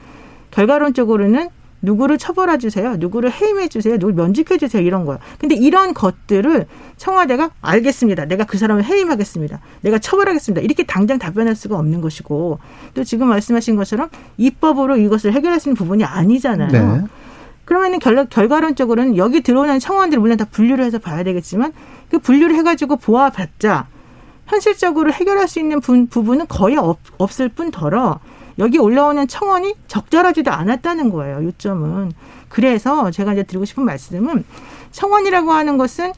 [0.51, 1.49] 결과론적으로는
[1.87, 5.19] 누구를 처벌해 주세요, 누구를 해임해 주세요, 누구를 면직해 주세요 이런 거예요.
[5.39, 6.65] 근데 이런 것들을
[6.97, 8.25] 청와대가 알겠습니다.
[8.25, 9.59] 내가 그 사람을 해임하겠습니다.
[9.81, 10.61] 내가 처벌하겠습니다.
[10.61, 12.59] 이렇게 당장 답변할 수가 없는 것이고
[12.93, 16.71] 또 지금 말씀하신 것처럼 입법으로 이것을 해결할 수 있는 부분이 아니잖아요.
[16.71, 17.03] 네.
[17.63, 21.73] 그러면은 결, 결과론적으로는 여기 들어오는 청원들을 물론 다 분류를 해서 봐야 되겠지만
[22.09, 23.87] 그 분류를 해가지고 보아봤자
[24.47, 28.19] 현실적으로 해결할 수 있는 부, 부분은 거의 없, 없을 뿐더러
[28.59, 31.43] 여기 올라오는 청원이 적절하지도 않았다는 거예요.
[31.43, 32.11] 요점은.
[32.49, 34.43] 그래서 제가 이제 드리고 싶은 말씀은
[34.91, 36.11] 청원이라고 하는 것은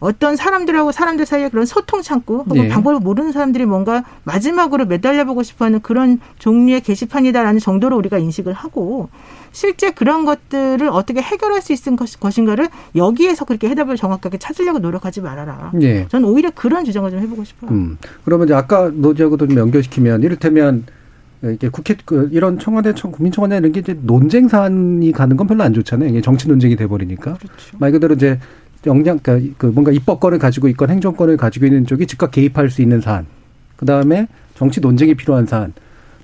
[0.00, 2.68] 어떤 사람들하고 사람들 사이에 그런 소통 창구 혹은 네.
[2.68, 9.08] 방법을 모르는 사람들이 뭔가 마지막으로 매달려보고 싶어하는 그런 종류의 게시판이다라는 정도로 우리가 인식을 하고
[9.52, 15.72] 실제 그런 것들을 어떻게 해결할 수 것- 것인가를 여기에서 그렇게 해답을 정확하게 찾으려고 노력하지 말아라.
[15.80, 16.06] 예.
[16.08, 17.70] 저는 오히려 그런 주장을 좀 해보고 싶어요.
[17.70, 17.96] 음.
[18.24, 20.84] 그러면 이제 아까 노지하고도 좀 연결시키면 이를테면
[21.50, 25.62] 이게 국회 그 이런 청와대 청 국민청원이나 이런 게 이제 논쟁 사안이 가는 건 별로
[25.62, 26.08] 안 좋잖아요.
[26.08, 27.36] 이게 정치 논쟁이 돼 버리니까.
[27.78, 28.38] 말 그대로 이제
[28.86, 33.00] 역량 그러니까 그 뭔가 입법권을 가지고 있건 행정권을 가지고 있는 쪽이 즉각 개입할 수 있는
[33.00, 33.26] 사안.
[33.76, 35.72] 그다음에 정치 논쟁이 필요한 사안.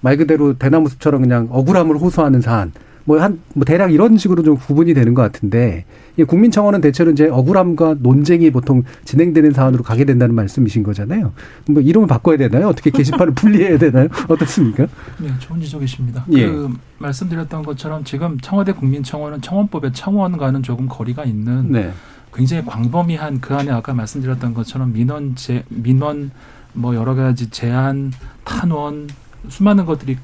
[0.00, 2.72] 말 그대로 대나무 숲처럼 그냥 억울함을 호소하는 사안.
[3.04, 5.84] 뭐한뭐 대략 이런 식으로 좀 구분이 되는 것 같은데
[6.16, 11.32] 이 국민청원은 대체로 이제 억울함과 논쟁이 보통 진행되는 사안으로 가게 된다는 말씀이신 거잖아요.
[11.68, 12.68] 뭐 이름을 바꿔야 되나요?
[12.68, 14.08] 어떻게 게시판을 분리해야 되나요?
[14.28, 14.86] 어떻습니까?
[15.18, 16.26] 네, 좋은 지적이십니다.
[16.32, 16.46] 예.
[16.46, 21.92] 그 말씀드렸던 것처럼 지금 청와대 국민청원은 청원법의 청원과는 조금 거리가 있는 네.
[22.32, 26.30] 굉장히 광범위한 그 안에 아까 말씀드렸던 것처럼 민원 제 민원
[26.72, 28.12] 뭐 여러 가지 제한
[28.44, 29.08] 탄원
[29.48, 30.16] 수많은 것들이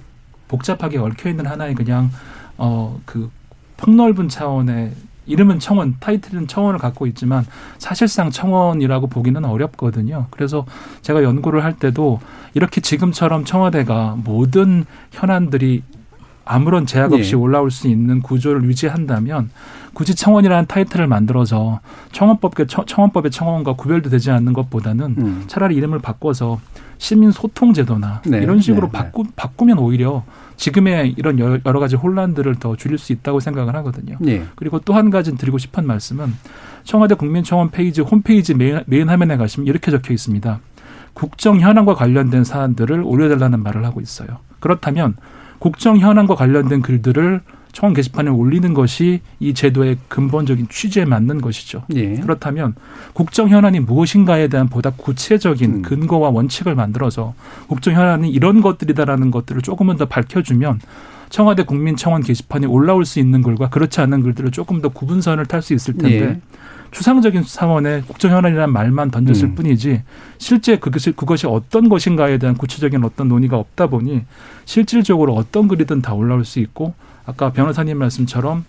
[0.49, 2.11] 복잡하게 얽혀 있는 하나의 그냥
[2.59, 3.30] 어 그
[3.76, 4.92] 폭넓은 차원의
[5.26, 7.44] 이름은 청원, 타이틀은 청원을 갖고 있지만
[7.78, 10.26] 사실상 청원이라고 보기는 어렵거든요.
[10.30, 10.64] 그래서
[11.02, 12.20] 제가 연구를 할 때도
[12.54, 15.82] 이렇게 지금처럼 청와대가 모든 현안들이
[16.44, 17.36] 아무런 제약 없이 예.
[17.36, 19.50] 올라올 수 있는 구조를 유지한다면
[19.94, 21.80] 굳이 청원이라는 타이틀을 만들어서
[22.12, 25.44] 청원법의 청원법의 청원과 구별도 되지 않는 것보다는 음.
[25.48, 26.61] 차라리 이름을 바꿔서
[26.99, 28.38] 시민 소통 제도나 네.
[28.38, 28.99] 이런 식으로 네, 네.
[28.99, 30.24] 바꾸, 바꾸면 오히려
[30.57, 34.16] 지금의 이런 여러 가지 혼란들을 더 줄일 수 있다고 생각을 하거든요.
[34.26, 34.44] 예.
[34.55, 36.32] 그리고 또 한 가지 드리고 싶은 말씀은
[36.84, 40.61] 청와대 국민청원 페이지 홈페이지 메인, 메인 화면에 가시면 이렇게 적혀 있습니다.
[41.12, 44.28] 국정 현안과 관련된 사안들을 올려달라는 말을 하고 있어요.
[44.61, 45.16] 그렇다면
[45.59, 47.42] 국정 현안과 관련된 글들을
[47.77, 51.83] 청원 게시판에 올리는 것이 이 제도의 근본적인 취지에 맞는 것이죠.
[51.95, 52.14] 예.
[52.14, 52.74] 그렇다면
[53.12, 55.83] 국정 현안이 무엇인가에 대한 보다 구체적인 음.
[55.83, 57.35] 근거와 원칙을 만들어서
[57.66, 60.81] 국정 현안이 이런 것들이다라는 것들을 조금은 더 밝혀주면
[61.29, 65.74] 청와대 국민청원 게시판에 올라올 수 있는 글과 그렇지 않은 글들을 조금 더 구분선을 탈 수
[65.74, 66.41] 있을 텐데 예.
[66.93, 69.55] 추상적인 차원의 국정 현안이라는 말만 던졌을 음.
[69.55, 70.03] 뿐이지
[70.39, 74.22] 실제 그것이 그것이 어떤 것인가에 대한 구체적인 어떤 논의가 없다 보니
[74.64, 76.95] 실질적으로 어떤 글이든 다 올라올 수 있고
[77.27, 78.64] 아까 변호사님 말씀처럼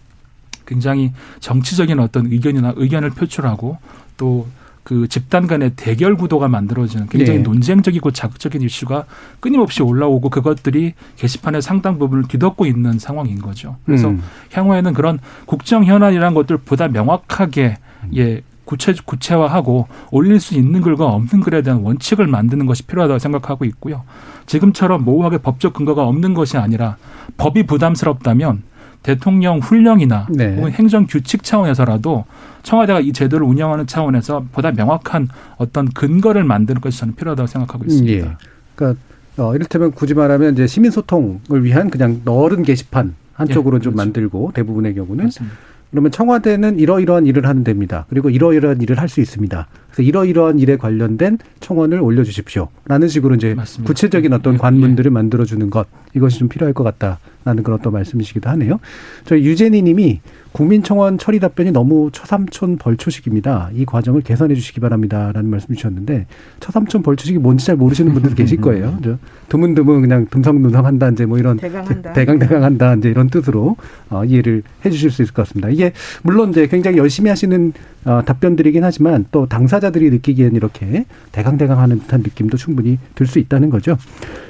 [0.66, 3.78] 굉장히 정치적인 어떤 의견이나 의견을 표출하고
[4.18, 4.48] 또
[4.88, 7.44] 그 집단 간의 대결 구도가 만들어지는 굉장히 네.
[7.44, 9.04] 논쟁적이고 자극적인 이슈가
[9.42, 13.76] 끊임없이 올라오고 그것들이 게시판의 상당 부분을 뒤덮고 있는 상황인 거죠.
[13.86, 14.24] 그래서 음.
[14.54, 17.80] 향후에는 그런 국정 현안이라는 것들 보다 명확하게
[18.16, 23.66] 예 구체 구체화하고 올릴 수 있는 글과 없는 글에 대한 원칙을 만드는 것이 필요하다고 생각하고
[23.66, 24.04] 있고요.
[24.46, 26.98] 지금처럼 모호하게 법적 근거가 없는 것이 아니라
[27.38, 28.64] 법이 부담스럽다면
[29.04, 30.56] 대통령 훈령이나 네.
[30.58, 32.26] 혹은 행정 규칙 차원에서라도
[32.64, 38.28] 청와대가 이 제도를 운영하는 차원에서 보다 명확한 어떤 근거를 만드는 것이 저는 필요하다고 생각하고 있습니다.
[38.28, 38.36] 예.
[38.76, 39.02] 그러니까
[39.38, 44.06] 어, 이를테면 굳이 말하면 이제 시민 소통을 위한 그냥 넓은 게시판 한쪽으로 예, 좀 그렇죠.
[44.06, 45.56] 만들고 대부분의 경우는 맞습니다.
[45.92, 48.06] 그러면 청와대는 이러이러한 일을 하는 데입니다.
[48.10, 49.68] 그리고 이러이러한 일을 할 수 있습니다.
[49.90, 52.68] 그래서 이러이러한 일에 관련된 청원을 올려주십시오.
[52.86, 53.88] 라는 식으로 이제 맞습니다.
[53.88, 58.80] 구체적인 어떤 예, 관문들을 만들어주는 것 이것이 좀 필요할 것 같다라는 그런 어떤 말씀이시기도 하네요.
[59.26, 60.20] 저희 유재니 님이
[60.58, 63.70] 국민청원 처리 답변이 너무 처삼촌 벌초식입니다.
[63.76, 66.26] 이 과정을 개선해 주시기 바랍니다라는 말씀 주셨는데
[66.60, 68.98] 처삼촌 벌초식이 뭔지 잘 모르시는 분들도 계실 거예요.
[69.04, 72.14] 저 드문드문 그냥 듬성듬성한다 이제 뭐 이런 대강한다.
[72.14, 73.78] 대강 대강한다 이제 이런 뜻으로
[74.10, 75.70] 어, 이해를 해주실 수 있을 것 같습니다.
[75.70, 75.94] 이게
[76.24, 77.72] 물론 이제 굉장히 열심히 하시는
[78.06, 83.98] 어, 답변들이긴 하지만 또 당사자들이 느끼기엔 이렇게 대강대강하는 듯한 느낌도 충분히 들 수 있다는 거죠.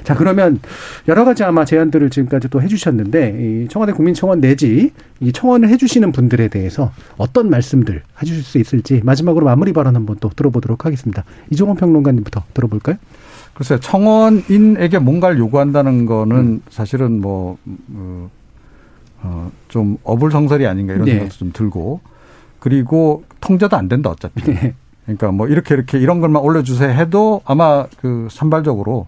[0.04, 0.60] 자 그러면
[1.08, 6.12] 여러 가지 아마 제안들을 지금까지 또 해주셨는데 이 청와대 국민청원 내지 이 청원을 해주 시는
[6.12, 11.24] 분들에 대해서 어떤 말씀들 해주실 수 있을지 마지막으로 마무리 발언 한번 또 들어보도록 하겠습니다.
[11.50, 12.96] 이종원 평론가님부터 들어볼까요?
[13.54, 17.58] 글쎄 청원인에게 뭔가를 요구한다는 거는 사실은 뭐,
[17.94, 18.30] 어,
[19.22, 21.12] 어, 좀 어불성설이 아닌가 이런 네.
[21.14, 22.00] 생각도 좀 들고
[22.60, 24.42] 그리고 통제도 안 된다 어차피.
[24.44, 24.74] 네.
[25.04, 29.06] 그러니까 뭐 이렇게 이렇게 이런 것만 올려주세요 해도 아마 그 산발적으로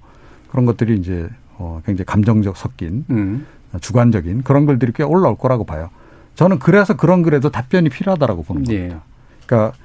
[0.51, 1.28] 그런 것들이 이제
[1.59, 3.47] 어, 굉장히 감정적 섞인 음.
[3.80, 5.91] 주관적인 그런 글들이 꽤 올라올 거라고 봐요.
[6.41, 8.78] 저는 그래서 그런 글에도 답변이 필요하다라고 보는 예.
[8.78, 9.03] 겁니다.
[9.45, 9.76] 그러니까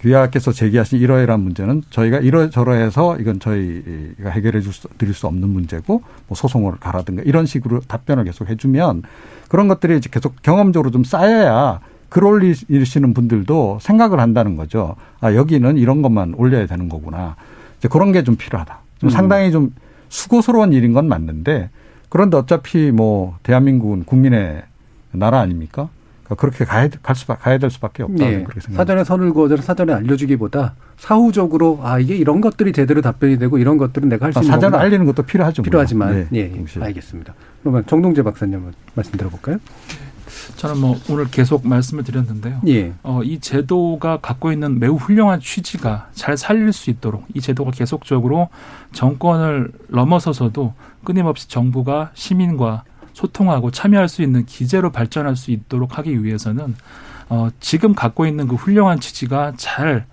[0.00, 6.02] 귀하께서 제기하신 이러이러한 문제는 저희가 이러저러해서 이건 저희가 해결해 줄 수, 드릴 수 없는 문제고
[6.26, 9.02] 뭐 소송을 가라든가 이런 식으로 답변을 계속 해주면
[9.50, 14.96] 그런 것들이 이제 계속 경험적으로 좀 쌓여야 글 올리시는 분들도 생각을 한다는 거죠.
[15.20, 17.36] 아, 여기는 이런 것만 올려야 되는 거구나.
[17.80, 18.78] 이제 그런 게 좀 필요하다.
[19.00, 19.10] 좀 음.
[19.10, 19.74] 상당히 좀
[20.08, 21.68] 수고스러운 일인 건 맞는데
[22.08, 24.62] 그런데 어차피 뭐 대한민국은 국민의
[25.12, 25.90] 나라 아닙니까?
[26.28, 28.24] 그러니까 그렇게 가야 갈 수, 가야 될 수밖에 없다.
[28.24, 28.42] 네.
[28.42, 28.76] 그렇게 생각.
[28.76, 34.08] 사전에 선을 그어서 사전에 알려주기보다 사후적으로 아 이게 이런 것들이 제대로 답변이 되고 이런 것들은
[34.08, 34.84] 내가 할수 아, 있는 사전에 거구나.
[34.84, 35.62] 알리는 것도 필요하죠.
[35.62, 36.28] 필요하지만 물론.
[36.34, 36.80] 예, 예.
[36.82, 37.34] 알겠습니다.
[37.62, 39.58] 그러면 정동재 박사님 한번 말씀 들어볼까요?
[40.56, 42.60] 저는 뭐 오늘 계속 말씀을 드렸는데요.
[42.66, 42.92] 예.
[43.02, 48.48] 어, 이 제도가 갖고 있는 매우 훌륭한 취지가 잘 살릴 수 있도록 이 제도가 계속적으로
[48.92, 50.74] 정권을 넘어서서도
[51.04, 52.82] 끊임없이 정부가 시민과
[53.18, 56.76] 소통하고 참여할 수 있는 기재로 발전할 수 있도록 하기 위해서는
[57.28, 60.06] 어, 지금 갖고 있는 그 훌륭한 취지가 잘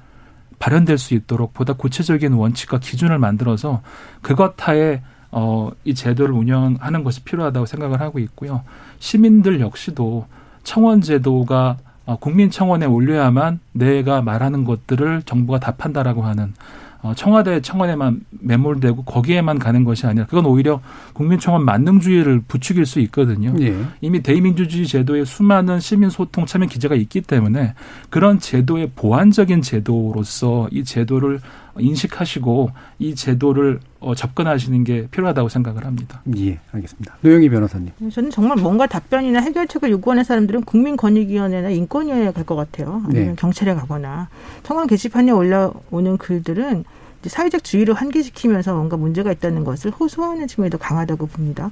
[0.58, 3.82] 발현될 수 있도록 보다 구체적인 원칙과 기준을 만들어서
[4.22, 5.02] 그것 하에
[5.32, 8.64] 어, 이 제도를 운영하는 것이 필요하다고 생각을 하고 있고요.
[9.00, 10.26] 시민들 역시도
[10.64, 18.22] 청원 제도가 어, 국민 청원에 올려야만 내가 말하는 것들을 정부가 답한다라고 하는 어, 청와대 청원에만
[18.32, 20.82] 매몰되고 거기에만 가는 것이 아니라 그건 오히려
[21.14, 23.54] 국민청원 만능주의를 부추길 수 있거든요.
[23.60, 23.76] 예.
[24.02, 27.74] 이미 대의민주주의 제도에 수많은 시민 소통 참여 기제가 있기 때문에
[28.10, 31.40] 그런 제도의 보완적인 제도로서 이 제도를
[31.78, 36.22] 인식하시고 이 제도를 어, 접근하시는 게 필요하다고 생각을 합니다.
[36.38, 37.16] 예, 알겠습니다.
[37.22, 37.92] 노영희 변호사님.
[38.12, 43.02] 저는 정말 뭔가 답변이나 해결책을 요구하는 사람들은 국민권익위원회나 인권위원회에 갈 것 같아요.
[43.08, 43.36] 아니면 네.
[43.36, 44.28] 경찰에 가거나
[44.62, 46.84] 청원 게시판에 올라오는 글들은
[47.22, 51.72] 이제 사회적 주의를 환기시키면서 뭔가 문제가 있다는 것을 호소하는 측면이 더 강하다고 봅니다.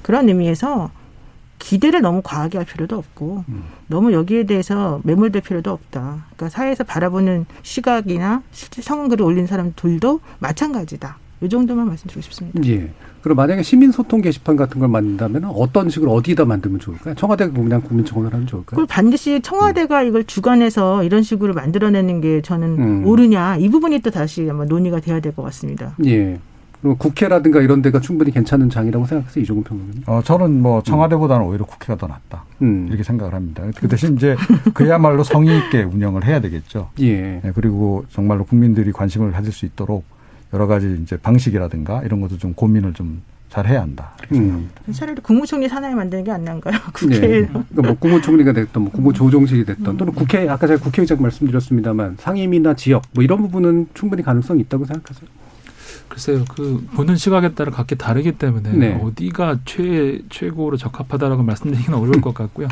[0.00, 0.90] 그런 의미에서
[1.58, 3.44] 기대를 너무 과하게 할 필요도 없고
[3.86, 6.24] 너무 여기에 대해서 매몰될 필요도 없다.
[6.36, 11.18] 그러니까 사회에서 바라보는 시각이나 실제 청원글을 올린 사람들도 마찬가지다.
[11.40, 12.60] 이 정도만 말씀드리고 싶습니다.
[12.66, 12.90] 예.
[13.22, 17.14] 그럼 만약에 시민 소통 게시판 같은 걸 만든다면 어떤 식으로 어디다 만들면 좋을까요?
[17.14, 18.76] 청와대 그냥 국민청원을 하면 좋을까요?
[18.76, 23.06] 그걸 반드시 청와대가 이걸 주관해서 이런 식으로 만들어내는 게 저는 음.
[23.06, 25.94] 옳으냐 이 부분이 또 다시 아마 논의가 돼야 될 것 같습니다.
[26.06, 26.38] 예.
[26.80, 30.02] 그리고 국회라든가 이런 데가 충분히 괜찮은 장이라고 생각해서 이종훈 평론가님.
[30.06, 32.44] 어, 저는 뭐 청와대보다는 오히려 국회가 더 낫다.
[32.60, 32.86] 음.
[32.88, 33.62] 이렇게 생각을 합니다.
[33.78, 34.36] 그 대신 이제
[34.74, 36.90] 그야말로 성의 있게 운영을 해야 되겠죠.
[37.00, 37.40] 예.
[37.42, 40.04] 네, 그리고 정말로 국민들이 관심을 가질 수 있도록
[40.54, 44.10] 여러 가지 이제 방식이라든가 이런 것도 좀 고민을 좀 잘 해야 한다.
[44.28, 44.82] 생각합니다.
[44.92, 46.74] 차라리 국무총리 산하에 만드는 게안 나은가요?
[46.74, 46.80] 네.
[46.92, 52.74] 국회에 그러니까 뭐 국무총리가 됐던 뭐 국무조정실이 됐던 또는 국회 아까 제가 국회의장 말씀드렸습니다만 상임이나
[52.74, 55.28] 지역 뭐 이런 부분은 충분히 가능성이 있다고 생각하세요?
[56.08, 59.00] 글쎄요, 그 보는 시각에 따라 각기 다르기 때문에 네.
[59.00, 62.66] 어디가 최 최고로 적합하다라고 말씀드리기는 어려울 것 같고요.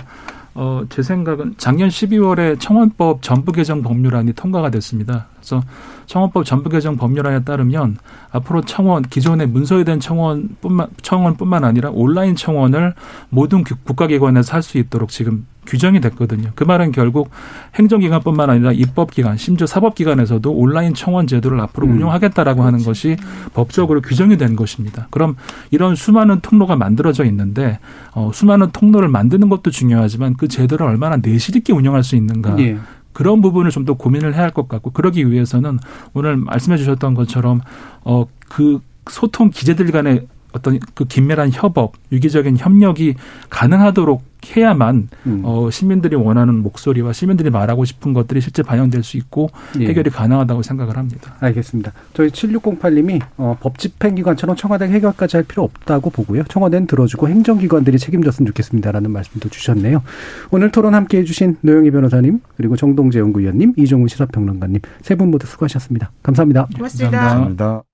[0.54, 5.26] 어, 제 생각은 작년 12월에 청원법 전부 개정 법률안이 통과가 됐습니다.
[5.36, 5.62] 그래서
[6.06, 7.96] 청원법 전부 개정 법률안에 따르면
[8.32, 12.94] 앞으로 청원 기존의 문서화된 청원뿐만 청원뿐만 아니라 온라인 청원을
[13.30, 16.50] 모든 국- 국가기관에서 할 수 있도록 지금 규정이 됐거든요.
[16.54, 17.30] 그 말은 결국
[17.74, 21.94] 행정기관뿐만 아니라 입법기관, 심지어 사법기관에서도 온라인 청원 제도를 앞으로 음.
[21.94, 23.16] 운영하겠다라고 하는 것이
[23.54, 25.06] 법적으로 규정이 된 것입니다.
[25.10, 25.36] 그럼
[25.70, 27.78] 이런 수많은 통로가 만들어져 있는데
[28.12, 32.78] 어, 수많은 통로를 만드는 것도 중요하지만 그 제도를 얼마나 내실 있게 운영할 수 있는가 예.
[33.12, 35.78] 그런 부분을 좀 더 고민을 해야 할 것 같고 그러기 위해서는
[36.14, 37.60] 오늘 말씀해 주셨던 것처럼
[38.04, 43.14] 어그 소통 기재들 간의 어떤 그 긴밀한 협업, 유기적인 협력이
[43.50, 45.42] 가능하도록 해야만 음.
[45.44, 49.86] 어 시민들이 원하는 목소리와 시민들이 말하고 싶은 것들이 실제 반영될 수 있고 예.
[49.86, 51.36] 해결이 가능하다고 생각을 합니다.
[51.38, 51.92] 알겠습니다.
[52.12, 56.42] 저희 7608님이 어, 법 집행기관처럼 청와대가 해결까지 할 필요 없다고 보고요.
[56.48, 60.02] 청와대는 들어주고 행정기관들이 책임졌으면 좋겠습니다라는 말씀도 주셨네요.
[60.50, 65.46] 오늘 토론 함께 해 주신 노영희 변호사님 그리고 정동재 연구위원님 이종훈 시사평론가님 세 분 모두
[65.46, 66.10] 수고하셨습니다.
[66.22, 66.66] 감사합니다.
[66.74, 67.20] 고맙습니다.
[67.20, 67.91] 감사합니다.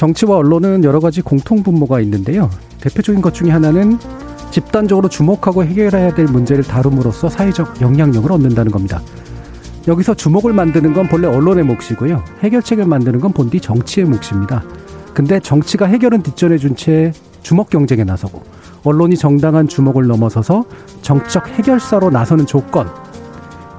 [0.00, 2.48] 정치와 언론은 여러 가지 공통 분모가 있는데요.
[2.80, 3.98] 대표적인 것 중에 하나는
[4.50, 9.02] 집단적으로 주목하고 해결해야 될 문제를 다룸으로써 사회적 영향력을 얻는다는 겁니다.
[9.86, 12.24] 여기서 주목을 만드는 건 본래 언론의 몫이고요.
[12.42, 14.64] 해결책을 만드는 건 본디 정치의 몫입니다.
[15.12, 17.12] 근데 정치가 해결은 뒷전에 준채
[17.42, 18.42] 주목 경쟁에 나서고
[18.84, 20.64] 언론이 정당한 주목을 넘어서서
[21.02, 22.88] 정적 해결사로 나서는 조건.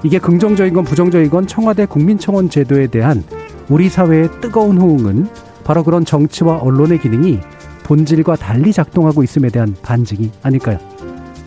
[0.04, 3.24] 이게 긍정적인 건 부정적인 건 청와대 국민청원 제도에 대한
[3.68, 5.26] 우리 사회의 뜨거운 호응은
[5.64, 7.40] 바로 그런 정치와 언론의 기능이
[7.84, 10.78] 본질과 달리 작동하고 있음에 대한 반증이 아닐까요?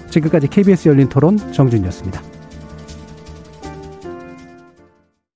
[0.09, 2.34] 지금까지 KBS 열린 토론 정준이었습니다.